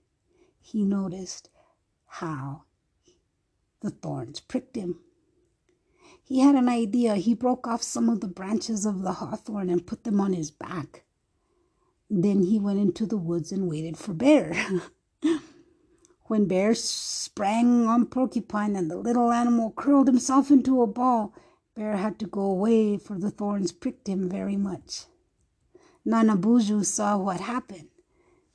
he 0.60 0.84
noticed 0.84 1.50
how 2.06 2.64
the 3.82 3.90
thorns 3.90 4.40
pricked 4.40 4.76
him. 4.76 5.00
He 6.24 6.42
had 6.42 6.56
an 6.56 6.68
idea. 6.68 7.16
He 7.16 7.34
broke 7.34 7.68
off 7.68 7.82
some 7.82 8.10
of 8.10 8.20
the 8.20 8.28
branches 8.28 8.86
of 8.86 9.02
the 9.02 9.14
hawthorn 9.14 9.70
and 9.70 9.86
put 9.88 10.04
them 10.04 10.20
on 10.20 10.34
his 10.34 10.52
back. 10.52 11.04
Then 12.10 12.44
he 12.44 12.60
went 12.60 12.80
into 12.80 13.06
the 13.06 13.18
woods 13.18 13.52
and 13.52 13.70
waited 13.70 13.98
for 13.98 14.14
Bear. 14.14 14.54
when 16.28 16.46
Bear 16.46 16.76
sprang 16.76 17.88
on 17.88 18.06
Porcupine 18.06 18.76
and 18.76 18.92
the 18.92 18.98
little 18.98 19.32
animal 19.32 19.72
curled 19.72 20.08
himself 20.08 20.52
into 20.52 20.82
a 20.82 20.88
ball, 20.88 21.34
Bear 21.76 21.98
had 21.98 22.20
to 22.20 22.28
go 22.28 22.42
away, 22.42 22.98
for 22.98 23.18
the 23.18 23.32
thorns 23.32 23.72
pricked 23.72 24.08
him 24.08 24.30
very 24.30 24.58
much. 24.58 25.06
Nana 26.04 26.36
Buju 26.36 26.86
saw 26.86 27.18
what 27.18 27.42
happened. 27.42 27.88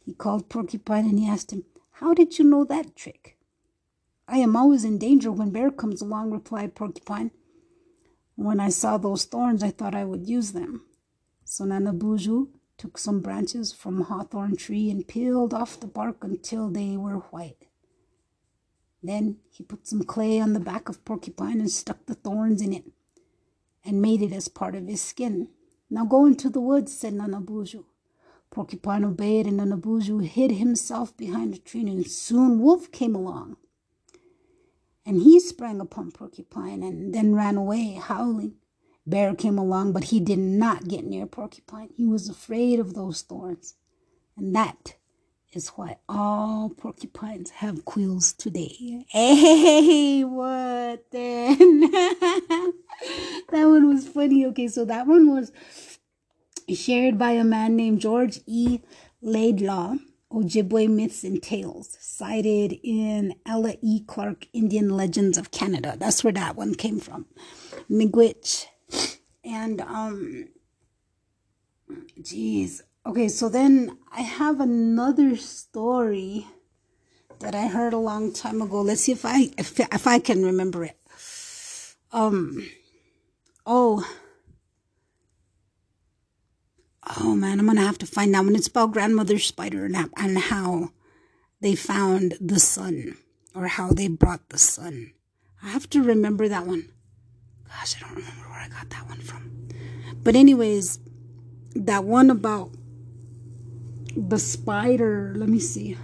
He 0.04 0.14
called 0.14 0.48
Porcupine 0.48 1.06
and 1.06 1.18
he 1.18 1.28
asked 1.28 1.52
him, 1.52 1.64
How 1.92 2.14
did 2.14 2.38
you 2.38 2.44
know 2.44 2.64
that 2.64 2.96
trick? 2.96 3.38
I 4.28 4.38
am 4.38 4.56
always 4.56 4.84
in 4.84 4.98
danger 4.98 5.30
when 5.30 5.50
Bear 5.50 5.70
comes 5.70 6.00
along, 6.00 6.30
replied 6.30 6.74
Porcupine. 6.74 7.30
When 8.34 8.60
I 8.60 8.70
saw 8.70 8.96
those 8.96 9.24
thorns, 9.24 9.62
I 9.62 9.70
thought 9.70 9.94
I 9.94 10.04
would 10.04 10.28
use 10.28 10.52
them. 10.52 10.82
So 11.44 11.64
Nana 11.64 11.92
Buju 11.92 12.48
took 12.82 12.98
some 12.98 13.20
branches 13.20 13.72
from 13.72 14.00
a 14.00 14.04
hawthorn 14.04 14.56
tree 14.56 14.90
and 14.90 15.06
peeled 15.06 15.54
off 15.54 15.78
the 15.78 15.86
bark 15.86 16.24
until 16.24 16.68
they 16.68 16.96
were 16.96 17.18
white. 17.30 17.68
Then 19.00 19.36
he 19.52 19.62
put 19.62 19.86
some 19.86 20.02
clay 20.02 20.40
on 20.40 20.52
the 20.52 20.58
back 20.58 20.88
of 20.88 21.04
Porcupine 21.04 21.60
and 21.60 21.70
stuck 21.70 22.06
the 22.06 22.16
thorns 22.16 22.60
in 22.60 22.72
it 22.72 22.90
and 23.84 24.02
made 24.02 24.20
it 24.20 24.32
as 24.32 24.48
part 24.48 24.74
of 24.74 24.88
his 24.88 25.00
skin. 25.00 25.46
Now 25.90 26.04
go 26.04 26.26
into 26.26 26.50
the 26.50 26.60
woods, 26.60 26.92
said 26.92 27.14
Nana 27.14 27.40
Buju. 27.40 27.84
Porcupine 28.50 29.04
obeyed, 29.04 29.46
and 29.46 29.58
Nana 29.58 29.76
Buju 29.76 30.26
hid 30.26 30.50
himself 30.50 31.16
behind 31.16 31.54
a 31.54 31.58
tree, 31.58 31.88
and 31.88 32.04
soon 32.04 32.58
Wolf 32.58 32.90
came 32.90 33.14
along 33.14 33.58
and 35.06 35.22
he 35.22 35.38
sprang 35.38 35.80
upon 35.80 36.10
Porcupine 36.10 36.82
and 36.82 37.14
then 37.14 37.32
ran 37.32 37.56
away, 37.56 37.92
howling. 38.00 38.54
Bear 39.06 39.34
came 39.34 39.58
along, 39.58 39.92
but 39.92 40.04
he 40.04 40.20
did 40.20 40.38
not 40.38 40.88
get 40.88 41.04
near 41.04 41.26
Porcupine. 41.26 41.90
He 41.96 42.06
was 42.06 42.28
afraid 42.28 42.78
of 42.78 42.94
those 42.94 43.22
thorns. 43.22 43.74
And 44.36 44.54
that 44.54 44.94
is 45.52 45.68
why 45.70 45.96
all 46.08 46.70
porcupines 46.70 47.50
have 47.50 47.84
quills 47.84 48.32
today. 48.32 49.04
Hey, 49.10 50.24
what 50.24 51.04
then? 51.10 51.80
that 51.90 52.72
one 53.50 53.88
was 53.88 54.08
funny. 54.08 54.46
Okay, 54.46 54.68
so 54.68 54.84
that 54.84 55.06
one 55.06 55.30
was 55.30 55.52
shared 56.68 57.18
by 57.18 57.32
a 57.32 57.44
man 57.44 57.76
named 57.76 58.00
George 58.00 58.40
E. 58.46 58.80
Laidlaw. 59.20 59.96
Ojibwe 60.32 60.88
Myths 60.88 61.24
and 61.24 61.42
Tales, 61.42 61.98
cited 62.00 62.80
in 62.82 63.34
Ella 63.44 63.74
E. 63.82 64.00
Clark 64.06 64.46
Indian 64.54 64.88
Legends 64.88 65.36
of 65.36 65.50
Canada. 65.50 65.94
That's 65.98 66.24
where 66.24 66.32
that 66.32 66.56
one 66.56 66.74
came 66.74 66.98
from. 67.00 67.26
Miigwech. 67.90 68.64
And, 69.44 69.80
um, 69.80 70.48
geez. 72.22 72.82
Okay, 73.04 73.28
so 73.28 73.48
then 73.48 73.98
I 74.12 74.22
have 74.22 74.60
another 74.60 75.36
story 75.36 76.46
that 77.40 77.54
I 77.54 77.66
heard 77.66 77.92
a 77.92 77.98
long 77.98 78.32
time 78.32 78.62
ago. 78.62 78.80
Let's 78.82 79.02
see 79.02 79.12
if 79.12 79.24
I, 79.24 79.50
if, 79.58 79.78
if 79.80 80.06
I 80.06 80.18
can 80.20 80.44
remember 80.44 80.84
it. 80.84 80.96
Um, 82.12 82.68
oh, 83.66 84.06
Oh 87.04 87.34
man, 87.34 87.58
I'm 87.58 87.66
gonna 87.66 87.80
have 87.80 87.98
to 87.98 88.06
find 88.06 88.32
that 88.34 88.44
one. 88.44 88.54
It's 88.54 88.68
about 88.68 88.92
grandmother 88.92 89.38
spider 89.38 89.84
and, 89.84 89.96
and 90.16 90.38
how 90.38 90.90
they 91.60 91.74
found 91.74 92.34
the 92.40 92.60
sun 92.60 93.16
or 93.54 93.66
how 93.66 93.90
they 93.90 94.08
brought 94.08 94.48
the 94.48 94.58
sun. 94.58 95.12
I 95.62 95.68
have 95.70 95.90
to 95.90 96.02
remember 96.02 96.48
that 96.48 96.66
one. 96.66 96.90
Gosh, 97.78 97.96
I 97.96 98.00
don't 98.00 98.16
remember 98.16 98.48
where 98.48 98.60
I 98.60 98.68
got 98.68 98.90
that 98.90 99.08
one 99.08 99.20
from. 99.20 99.50
But 100.22 100.36
anyways, 100.36 100.98
that 101.74 102.04
one 102.04 102.30
about 102.30 102.70
the 104.16 104.38
spider. 104.38 105.32
Let 105.36 105.48
me 105.48 105.58
see. 105.58 105.96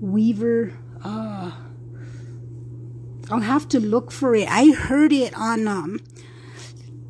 Weaver. 0.00 0.74
Uh, 1.02 1.52
I'll 3.30 3.40
have 3.40 3.68
to 3.70 3.80
look 3.80 4.10
for 4.10 4.34
it. 4.34 4.48
I 4.50 4.72
heard 4.72 5.12
it 5.12 5.36
on 5.36 5.66
um. 5.68 6.00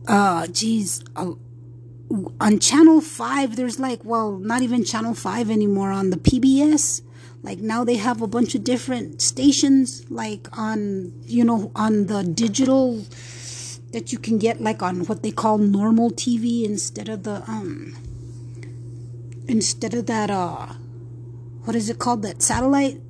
Uh, 0.07 0.47
geez, 0.49 1.03
uh, 1.17 1.33
on 2.41 2.59
channel 2.59 3.01
5 3.01 3.57
there's 3.57 3.81
like 3.81 4.05
well 4.05 4.39
not 4.39 4.63
even 4.63 4.85
channel 4.85 5.15
5 5.15 5.51
anymore 5.51 5.91
on 5.91 6.11
the 6.11 6.17
PBS 6.17 7.03
like 7.43 7.59
now 7.59 7.85
they 7.85 7.97
have 7.97 8.23
a 8.23 8.27
bunch 8.27 8.55
of 8.55 8.63
different 8.65 9.23
stations 9.23 10.09
like 10.11 10.47
on 10.57 11.13
you 11.23 11.43
know 11.45 11.73
on 11.75 12.07
the 12.07 12.23
digital 12.23 13.05
that 13.95 14.13
you 14.13 14.19
can 14.19 14.39
get 14.39 14.61
like 14.61 14.83
on 14.83 15.05
what 15.07 15.23
they 15.23 15.31
call 15.31 15.57
normal 15.57 16.11
TV 16.11 16.65
instead 16.65 17.09
of 17.09 17.23
the 17.23 17.43
um 17.49 17.97
instead 19.47 19.95
of 19.95 20.07
that 20.07 20.31
uh 20.31 20.67
what 21.65 21.75
is 21.77 21.89
it 21.89 21.99
called? 21.99 22.23
That 22.23 22.43
satellite 22.43 23.01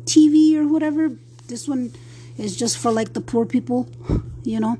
TV 0.00 0.56
or 0.56 0.66
whatever? 0.68 1.16
This 1.46 1.66
one 1.66 1.92
is 2.36 2.54
just 2.54 2.76
for 2.76 2.90
like 2.92 3.14
the 3.14 3.20
poor 3.20 3.46
people 3.46 3.88
you 4.42 4.60
know? 4.60 4.78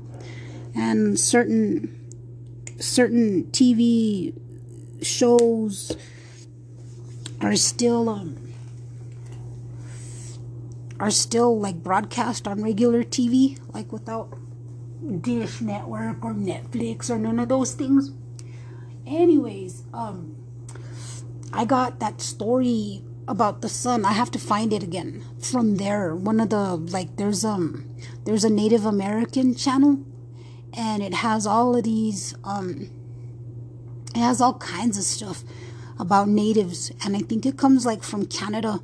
And 0.75 1.19
certain 1.19 1.93
certain 2.79 3.45
TV 3.51 4.33
shows 5.01 5.95
are 7.41 7.55
still 7.55 8.09
um, 8.09 8.37
are 10.99 11.11
still 11.11 11.59
like 11.59 11.77
broadcast 11.83 12.47
on 12.47 12.61
regular 12.61 13.03
TV, 13.03 13.57
like 13.73 13.91
without 13.91 14.37
Dish 15.21 15.61
Network 15.61 16.23
or 16.23 16.33
Netflix 16.33 17.09
or 17.09 17.17
none 17.17 17.39
of 17.39 17.49
those 17.49 17.73
things. 17.73 18.11
Anyways, 19.05 19.83
um, 19.93 20.35
I 21.53 21.65
got 21.65 21.99
that 21.99 22.21
story 22.21 23.03
about 23.27 23.61
the 23.61 23.69
sun. 23.69 24.05
I 24.05 24.13
have 24.13 24.31
to 24.31 24.39
find 24.39 24.73
it 24.73 24.83
again 24.83 25.23
from 25.39 25.75
there. 25.75 26.15
One 26.15 26.39
of 26.39 26.49
the 26.49 26.75
like, 26.75 27.15
there's 27.17 27.45
um, 27.45 27.89
there's 28.25 28.43
a 28.43 28.49
Native 28.49 28.85
American 28.85 29.55
channel 29.55 29.99
and 30.73 31.01
it 31.01 31.15
has 31.15 31.45
all 31.47 31.75
of 31.75 31.83
these 31.83 32.35
um 32.43 32.89
it 34.15 34.19
has 34.19 34.39
all 34.39 34.53
kinds 34.55 34.97
of 34.97 35.03
stuff 35.03 35.43
about 35.99 36.27
natives 36.27 36.91
and 37.03 37.15
i 37.15 37.19
think 37.19 37.45
it 37.45 37.57
comes 37.57 37.85
like 37.85 38.03
from 38.03 38.25
canada 38.25 38.79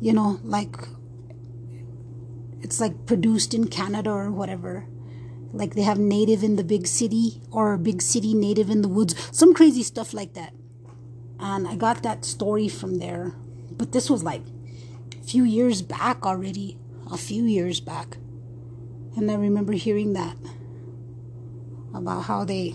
you 0.00 0.12
know 0.12 0.38
like 0.42 0.76
it's 2.62 2.80
like 2.80 3.06
produced 3.06 3.54
in 3.54 3.68
canada 3.68 4.10
or 4.10 4.30
whatever. 4.30 4.86
Like 5.52 5.74
they 5.74 5.82
have 5.82 5.98
native 5.98 6.44
in 6.44 6.56
the 6.56 6.64
big 6.64 6.86
city 6.86 7.42
or 7.50 7.76
big 7.76 8.02
city 8.02 8.34
native 8.34 8.70
in 8.70 8.82
the 8.82 8.88
woods. 8.88 9.14
Some 9.36 9.54
crazy 9.54 9.82
stuff 9.82 10.14
like 10.14 10.34
that. 10.34 10.52
And 11.38 11.66
i 11.66 11.74
got 11.74 12.02
that 12.02 12.24
story 12.24 12.68
from 12.68 12.98
there. 12.98 13.34
But 13.72 13.92
this 13.92 14.10
was 14.10 14.22
like 14.22 14.42
a 15.18 15.24
few 15.24 15.44
years 15.44 15.82
back 15.82 16.24
already. 16.24 16.78
A 17.10 17.16
few 17.16 17.44
years 17.44 17.80
back. 17.80 18.18
And 19.16 19.30
I 19.30 19.34
remember 19.34 19.72
hearing 19.72 20.12
that 20.12 20.36
about 21.92 22.22
how 22.22 22.44
they. 22.44 22.74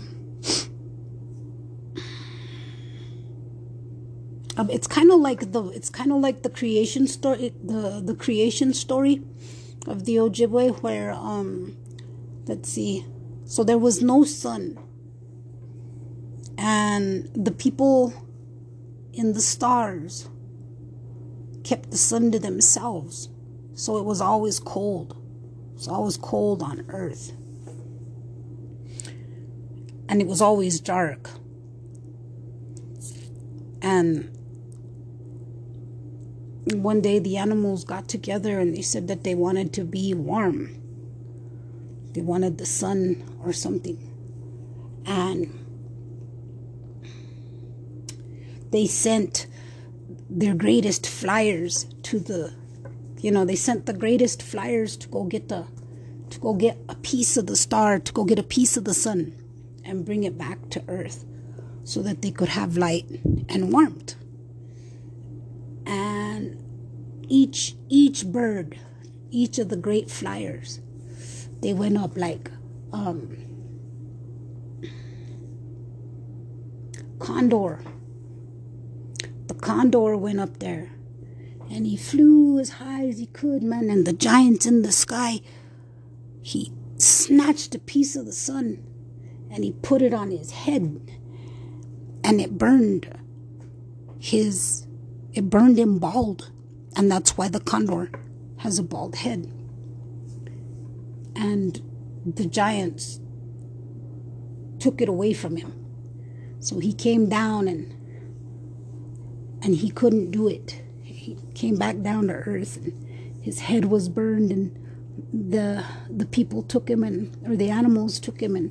Um, 4.58 4.70
it's 4.70 4.86
kind 4.86 5.10
of 5.10 5.20
like 5.20 5.52
the 5.52 5.64
it's 5.68 5.90
kind 5.90 6.12
of 6.12 6.20
like 6.20 6.42
the 6.42 6.48
creation 6.48 7.06
story 7.06 7.52
the 7.62 8.00
the 8.02 8.14
creation 8.14 8.72
story 8.72 9.22
of 9.86 10.04
the 10.04 10.16
Ojibwe 10.16 10.82
where 10.82 11.12
um 11.12 11.76
let's 12.46 12.68
see 12.70 13.04
so 13.44 13.64
there 13.64 13.78
was 13.78 14.02
no 14.02 14.24
sun 14.24 14.78
and 16.58 17.28
the 17.34 17.52
people 17.52 18.12
in 19.12 19.32
the 19.32 19.40
stars 19.40 20.28
kept 21.64 21.90
the 21.90 21.98
sun 21.98 22.30
to 22.32 22.38
themselves 22.38 23.28
so 23.74 23.98
it 23.98 24.04
was 24.04 24.20
always 24.20 24.58
cold 24.60 25.16
it 25.76 25.80
was 25.80 25.88
always 25.88 26.16
cold 26.16 26.62
on 26.62 26.86
earth. 26.88 27.32
And 30.08 30.22
it 30.22 30.26
was 30.26 30.40
always 30.40 30.80
dark. 30.80 31.28
And 33.82 34.35
one 36.74 37.00
day 37.00 37.18
the 37.18 37.36
animals 37.36 37.84
got 37.84 38.08
together 38.08 38.58
and 38.58 38.74
they 38.74 38.82
said 38.82 39.08
that 39.08 39.22
they 39.22 39.34
wanted 39.34 39.72
to 39.74 39.84
be 39.84 40.14
warm. 40.14 40.82
They 42.12 42.22
wanted 42.22 42.58
the 42.58 42.66
sun 42.66 43.38
or 43.44 43.52
something. 43.52 44.12
And 45.04 45.52
they 48.72 48.86
sent 48.86 49.46
their 50.28 50.54
greatest 50.54 51.06
flyers 51.06 51.84
to 52.02 52.18
the 52.18 52.52
you 53.18 53.30
know 53.30 53.44
they 53.44 53.54
sent 53.54 53.86
the 53.86 53.92
greatest 53.92 54.42
flyers 54.42 54.96
to 54.96 55.08
go 55.08 55.24
get 55.24 55.48
the 55.48 55.66
to 56.30 56.40
go 56.40 56.52
get 56.52 56.76
a 56.88 56.94
piece 56.96 57.36
of 57.36 57.46
the 57.46 57.56
star 57.56 57.98
to 57.98 58.12
go 58.12 58.24
get 58.24 58.38
a 58.38 58.42
piece 58.42 58.76
of 58.76 58.84
the 58.84 58.94
sun 58.94 59.32
and 59.84 60.04
bring 60.04 60.24
it 60.24 60.36
back 60.36 60.68
to 60.68 60.82
earth 60.88 61.24
so 61.84 62.02
that 62.02 62.22
they 62.22 62.30
could 62.30 62.48
have 62.48 62.76
light 62.76 63.06
and 63.48 63.72
warmth 63.72 64.16
and 65.86 66.62
each 67.28 67.74
each 67.88 68.26
bird 68.26 68.78
each 69.30 69.58
of 69.58 69.68
the 69.68 69.76
great 69.76 70.10
flyers 70.10 70.80
they 71.62 71.72
went 71.72 71.96
up 71.96 72.16
like 72.16 72.50
um 72.92 73.36
condor 77.18 77.80
the 79.46 79.54
condor 79.54 80.16
went 80.16 80.40
up 80.40 80.58
there 80.58 80.90
and 81.70 81.86
he 81.86 81.96
flew 81.96 82.58
as 82.58 82.70
high 82.70 83.06
as 83.06 83.18
he 83.18 83.26
could, 83.26 83.62
man. 83.62 83.90
And 83.90 84.06
the 84.06 84.12
giants 84.12 84.66
in 84.66 84.82
the 84.82 84.92
sky, 84.92 85.40
he 86.42 86.72
snatched 86.98 87.74
a 87.74 87.78
piece 87.78 88.16
of 88.16 88.26
the 88.26 88.32
sun 88.32 88.82
and 89.50 89.64
he 89.64 89.72
put 89.72 90.02
it 90.02 90.12
on 90.12 90.30
his 90.30 90.50
head, 90.50 91.00
and 92.24 92.40
it 92.40 92.58
burned 92.58 93.08
his, 94.18 94.85
it 95.36 95.50
burned 95.50 95.78
him 95.78 95.98
bald, 95.98 96.50
and 96.96 97.12
that's 97.12 97.36
why 97.36 97.48
the 97.48 97.60
condor 97.60 98.10
has 98.58 98.78
a 98.78 98.82
bald 98.82 99.16
head. 99.16 99.52
And 101.36 101.82
the 102.24 102.46
giants 102.46 103.20
took 104.78 105.02
it 105.02 105.08
away 105.08 105.34
from 105.34 105.56
him. 105.56 105.74
So 106.58 106.78
he 106.78 106.92
came 106.92 107.28
down 107.28 107.68
and 107.68 107.92
and 109.62 109.74
he 109.76 109.90
couldn't 109.90 110.30
do 110.30 110.48
it 110.48 110.82
he 111.02 111.36
came 111.54 111.76
back 111.76 112.00
down 112.02 112.28
to 112.28 112.34
earth 112.34 112.76
and 112.76 112.92
his 113.42 113.60
head 113.60 113.86
was 113.86 114.08
burned 114.08 114.52
and 114.52 114.78
the 115.32 115.84
the 116.10 116.26
people 116.26 116.62
took 116.62 116.88
him 116.88 117.02
and 117.02 117.36
or 117.46 117.56
the 117.56 117.70
animals 117.70 118.20
took 118.20 118.40
him 118.40 118.54
and 118.54 118.70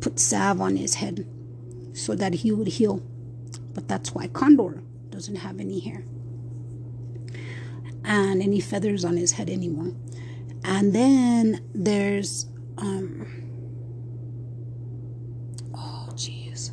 put 0.00 0.18
salve 0.18 0.60
on 0.60 0.76
his 0.76 0.94
head 0.96 1.26
so 1.92 2.14
that 2.14 2.34
he 2.34 2.52
would 2.52 2.68
heal 2.68 3.02
but 3.74 3.88
that's 3.88 4.14
why 4.14 4.26
condor 4.28 4.82
doesn't 5.12 5.36
have 5.36 5.60
any 5.60 5.78
hair 5.78 6.02
and 8.04 8.42
any 8.42 8.60
feathers 8.60 9.04
on 9.04 9.16
his 9.16 9.32
head 9.32 9.48
anymore 9.50 9.92
and 10.64 10.94
then 10.94 11.60
there's 11.74 12.46
um 12.78 13.26
oh 15.74 16.08
jeez. 16.14 16.70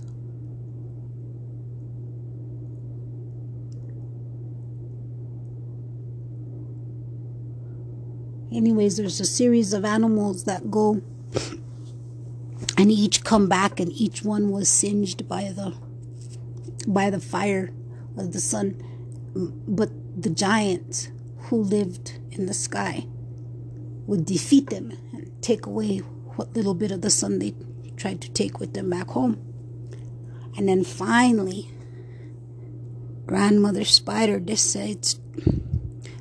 anyways 8.51 8.97
there's 8.97 9.19
a 9.19 9.25
series 9.25 9.73
of 9.73 9.83
animals 9.83 10.45
that 10.45 10.71
go 10.71 11.01
and 12.77 12.91
each 12.91 13.23
come 13.25 13.49
back 13.49 13.79
and 13.79 13.91
each 13.91 14.23
one 14.23 14.49
was 14.49 14.69
singed 14.69 15.27
by 15.27 15.51
the 15.55 15.75
by 16.87 17.09
the 17.09 17.19
fire 17.19 17.71
the 18.27 18.39
sun 18.39 18.81
but 19.67 19.89
the 20.21 20.29
giants 20.29 21.09
who 21.43 21.61
lived 21.61 22.19
in 22.31 22.45
the 22.45 22.53
sky 22.53 23.05
would 24.07 24.25
defeat 24.25 24.69
them 24.69 24.91
and 25.13 25.31
take 25.41 25.65
away 25.65 25.97
what 26.35 26.53
little 26.55 26.73
bit 26.73 26.91
of 26.91 27.01
the 27.01 27.09
sun 27.09 27.39
they 27.39 27.53
tried 27.95 28.21
to 28.21 28.29
take 28.31 28.59
with 28.59 28.73
them 28.73 28.89
back 28.89 29.07
home 29.09 29.37
and 30.57 30.67
then 30.67 30.83
finally 30.83 31.69
grandmother 33.25 33.83
spider 33.83 34.39
decides 34.39 35.19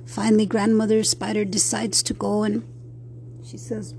Finally, 0.08 0.46
grandmother 0.46 1.04
spider 1.04 1.44
decides 1.44 2.02
to 2.02 2.14
go 2.14 2.42
and 2.42 2.64
she 3.44 3.58
says, 3.58 3.94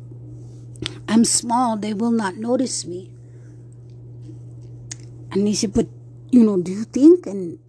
I'm 1.08 1.24
small, 1.24 1.78
they 1.78 1.94
will 1.94 2.12
not 2.12 2.36
notice 2.36 2.86
me. 2.86 3.12
And 5.32 5.48
he 5.48 5.54
said, 5.54 5.74
But, 5.74 5.88
you 6.32 6.44
know, 6.44 6.58
do 6.58 6.72
you 6.72 6.84
think? 6.84 7.28
And 7.28 7.60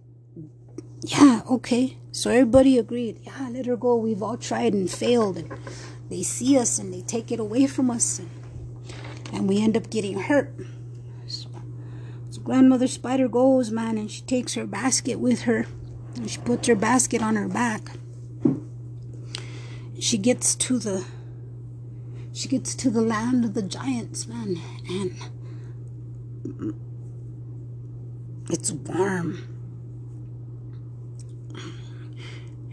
yeah, 1.03 1.41
okay. 1.49 1.97
So 2.11 2.29
everybody 2.29 2.77
agreed. 2.77 3.19
Yeah, 3.23 3.49
let 3.51 3.65
her 3.65 3.77
go. 3.77 3.95
We've 3.95 4.21
all 4.21 4.37
tried 4.37 4.73
and 4.73 4.89
failed. 4.89 5.37
And 5.37 5.51
they 6.09 6.23
see 6.23 6.57
us 6.57 6.79
and 6.79 6.93
they 6.93 7.01
take 7.01 7.31
it 7.31 7.39
away 7.39 7.67
from 7.67 7.89
us. 7.89 8.19
And, 8.19 8.29
and 9.33 9.49
we 9.49 9.61
end 9.61 9.77
up 9.77 9.89
getting 9.89 10.19
hurt. 10.19 10.53
So, 11.27 11.49
so 12.29 12.41
grandmother 12.41 12.87
spider 12.87 13.27
goes, 13.27 13.71
man, 13.71 13.97
and 13.97 14.11
she 14.11 14.21
takes 14.21 14.53
her 14.55 14.65
basket 14.65 15.19
with 15.19 15.43
her. 15.43 15.65
And 16.15 16.29
she 16.29 16.39
puts 16.39 16.67
her 16.67 16.75
basket 16.75 17.21
on 17.23 17.35
her 17.35 17.47
back 17.47 17.91
she 20.01 20.17
gets 20.17 20.55
to 20.55 20.79
the 20.79 21.05
she 22.33 22.47
gets 22.47 22.73
to 22.75 22.89
the 22.89 23.01
land 23.01 23.45
of 23.45 23.53
the 23.53 23.61
giants, 23.61 24.25
man, 24.27 24.59
and 24.89 25.11
mm, 26.43 26.75
it's 28.49 28.71
warm. 28.71 29.50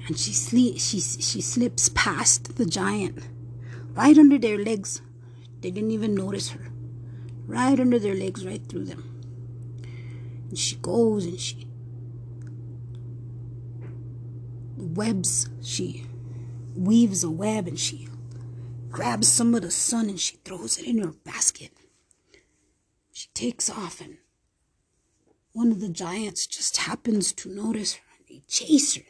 And 0.09 0.19
she 0.19 0.33
she 0.33 1.01
she 1.01 1.41
slips 1.43 1.91
past 1.91 2.57
the 2.57 2.65
giant, 2.65 3.29
right 3.93 4.17
under 4.17 4.39
their 4.39 4.57
legs. 4.57 5.03
They 5.61 5.71
didn't 5.71 5.91
even 5.91 6.15
notice 6.15 6.49
her. 6.51 6.73
Right 7.47 7.79
under 7.79 7.99
their 7.99 8.15
legs, 8.15 8.45
right 8.47 8.67
through 8.67 8.87
them. 8.87 9.05
And 10.49 10.59
she 10.59 10.77
goes 10.77 11.27
and 11.27 11.39
she 11.39 11.69
webs 14.79 15.51
she 15.61 16.07
weaves 16.75 17.23
a 17.23 17.31
web 17.31 17.69
and 17.69 17.79
she 17.79 18.09
grabs 18.89 19.29
some 19.29 19.55
of 19.55 19.61
the 19.61 19.71
sun 19.71 20.09
and 20.09 20.19
she 20.19 20.37
throws 20.37 20.79
it 20.79 20.87
in 20.87 20.99
her 21.03 21.13
basket. 21.13 21.73
She 23.13 23.29
takes 23.35 23.69
off 23.69 24.01
and 24.01 24.17
one 25.53 25.71
of 25.71 25.81
the 25.81 25.91
giants 25.91 26.47
just 26.47 26.79
happens 26.79 27.33
to 27.33 27.51
notice 27.51 27.95
her 27.95 28.05
and 28.17 28.27
they 28.27 28.43
chase 28.49 28.97
her. 28.97 29.03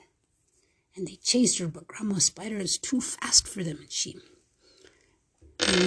And 0.99 1.07
they 1.07 1.15
chased 1.23 1.61
her, 1.61 1.69
but 1.69 1.87
Grandma 1.87 2.19
Spider 2.19 2.57
is 2.57 2.77
too 2.77 3.01
fast 3.01 3.47
for 3.47 3.63
them 3.63 3.79
and 3.79 3.93
she 3.93 4.19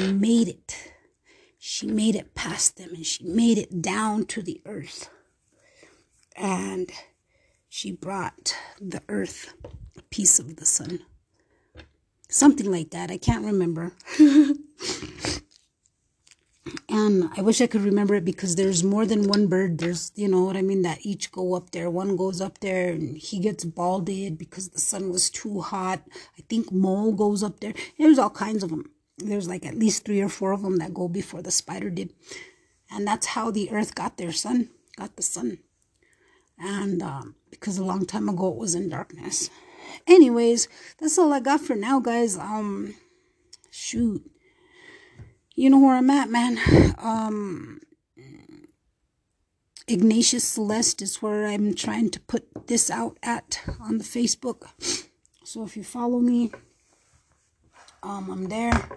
made 0.10 0.48
it. 0.48 0.94
She 1.60 1.86
made 1.86 2.16
it 2.16 2.34
past 2.34 2.78
them 2.78 2.92
and 2.96 3.06
she 3.06 3.26
made 3.26 3.58
it 3.58 3.82
down 3.82 4.26
to 4.28 4.42
the 4.42 4.62
earth. 4.66 5.10
And 6.38 6.90
she 7.68 7.92
brought 7.92 8.56
the 8.80 9.04
earth 9.10 9.54
a 9.98 10.02
piece 10.04 10.40
of 10.40 10.56
the 10.56 10.66
sun. 10.66 11.02
Something 12.30 12.72
like 12.72 12.92
that. 12.92 13.12
I 13.12 13.18
can't 13.18 13.44
remember. 13.44 13.92
and 16.90 17.30
I 17.36 17.42
wish 17.42 17.62
I 17.62 17.68
could 17.68 17.82
remember 17.82 18.16
it 18.16 18.26
because 18.26 18.56
there's 18.56 18.84
more 18.84 19.06
than 19.06 19.28
one 19.28 19.48
bird. 19.48 19.80
There's, 19.80 20.12
you 20.16 20.28
know 20.28 20.44
what 20.44 20.58
I 20.58 20.62
mean, 20.62 20.84
that 20.84 21.06
each 21.06 21.32
go 21.32 21.56
up 21.56 21.72
there. 21.72 21.90
One 21.90 22.16
goes 22.16 22.40
up 22.40 22.60
there 22.60 22.92
and 22.92 23.18
he 23.18 23.40
gets 23.40 23.64
balded 23.66 24.38
because 24.38 24.70
the 24.70 24.80
sun 24.80 25.10
was 25.10 25.30
too 25.30 25.62
hot. 25.62 26.02
I 26.38 26.44
think 26.50 26.72
mole 26.72 27.14
goes 27.14 27.44
up 27.44 27.60
there. 27.60 27.74
There's 27.98 28.20
all 28.20 28.30
kinds 28.30 28.64
of 28.64 28.70
them. 28.70 28.92
There's 29.18 29.48
like 29.48 29.66
at 29.66 29.78
least 29.78 30.06
three 30.06 30.22
or 30.22 30.30
four 30.30 30.52
of 30.52 30.62
them 30.62 30.78
that 30.78 30.94
go 30.94 31.08
before 31.08 31.42
the 31.42 31.52
spider 31.52 31.90
did. 31.90 32.14
And 32.92 33.08
that's 33.08 33.28
how 33.28 33.52
the 33.52 33.72
earth 33.72 33.96
got 33.96 34.18
their 34.18 34.32
sun, 34.32 34.70
got 34.98 35.16
the 35.16 35.24
sun. 35.24 35.60
And 36.60 37.02
um, 37.02 37.36
because 37.50 37.78
a 37.78 37.84
long 37.84 38.06
time 38.06 38.30
ago 38.30 38.50
it 38.50 38.58
was 38.58 38.76
in 38.76 38.90
darkness 38.90 39.50
anyways 40.08 40.68
that's 40.98 41.18
all 41.18 41.34
i 41.34 41.40
got 41.40 41.62
for 41.62 41.76
now 41.76 42.00
guys 42.00 42.38
um 42.38 42.96
shoot 43.70 44.24
you 45.56 45.70
know 45.70 45.80
where 45.80 45.96
i'm 45.96 46.10
at 46.10 46.30
man. 46.30 46.58
Um 46.98 47.80
ignatius 49.88 50.48
celeste 50.48 51.02
is 51.02 51.22
where 51.22 51.48
i'm 51.48 51.74
trying 51.76 52.10
to 52.10 52.20
put 52.22 52.68
this 52.68 52.90
out 52.90 53.18
at 53.22 53.62
on 53.80 53.98
the 53.98 54.04
facebook. 54.04 54.70
So 55.44 55.64
if 55.64 55.76
you 55.76 55.84
follow 55.84 56.20
me 56.20 56.52
um 58.04 58.30
i'm 58.30 58.46
there. 58.50 58.90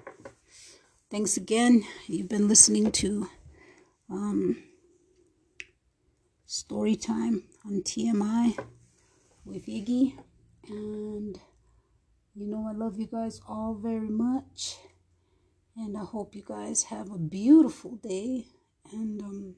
Thanks 1.10 1.36
again. 1.36 1.84
You've 2.06 2.28
been 2.28 2.48
listening 2.48 2.90
to 2.92 3.28
um 4.10 4.62
story 6.46 6.96
time 6.96 7.44
on 7.66 7.82
tmi 7.82 8.56
with 9.44 9.66
iggy. 9.66 10.16
And 10.68 11.38
you 12.34 12.46
know, 12.46 12.66
I 12.68 12.72
love 12.72 12.98
you 12.98 13.06
guys 13.06 13.40
all 13.48 13.74
very 13.74 14.08
much. 14.08 14.76
And 15.76 15.96
I 15.96 16.04
hope 16.04 16.34
you 16.34 16.42
guys 16.46 16.84
have 16.84 17.10
a 17.10 17.18
beautiful 17.18 17.96
day. 17.96 18.46
And 18.92 19.20
um, 19.22 19.54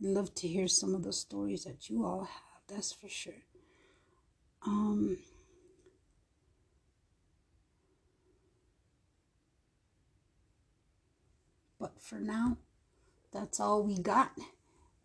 love 0.00 0.34
to 0.36 0.48
hear 0.48 0.68
some 0.68 0.94
of 0.94 1.02
the 1.02 1.12
stories 1.12 1.64
that 1.64 1.90
you 1.90 2.04
all 2.04 2.24
have. 2.24 2.62
That's 2.68 2.92
for 2.92 3.08
sure. 3.08 3.42
Um, 4.66 5.18
but 11.78 12.00
for 12.00 12.18
now, 12.18 12.56
that's 13.32 13.60
all 13.60 13.82
we 13.82 13.98
got. 13.98 14.32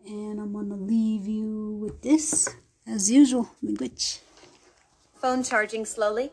And 0.05 0.39
I'm 0.39 0.53
gonna 0.53 0.77
leave 0.77 1.27
you 1.27 1.77
with 1.81 2.01
this, 2.01 2.47
as 2.87 3.11
usual, 3.11 3.49
language. 3.61 4.19
Phone 5.15 5.43
charging 5.43 5.83
slowly. 5.83 6.31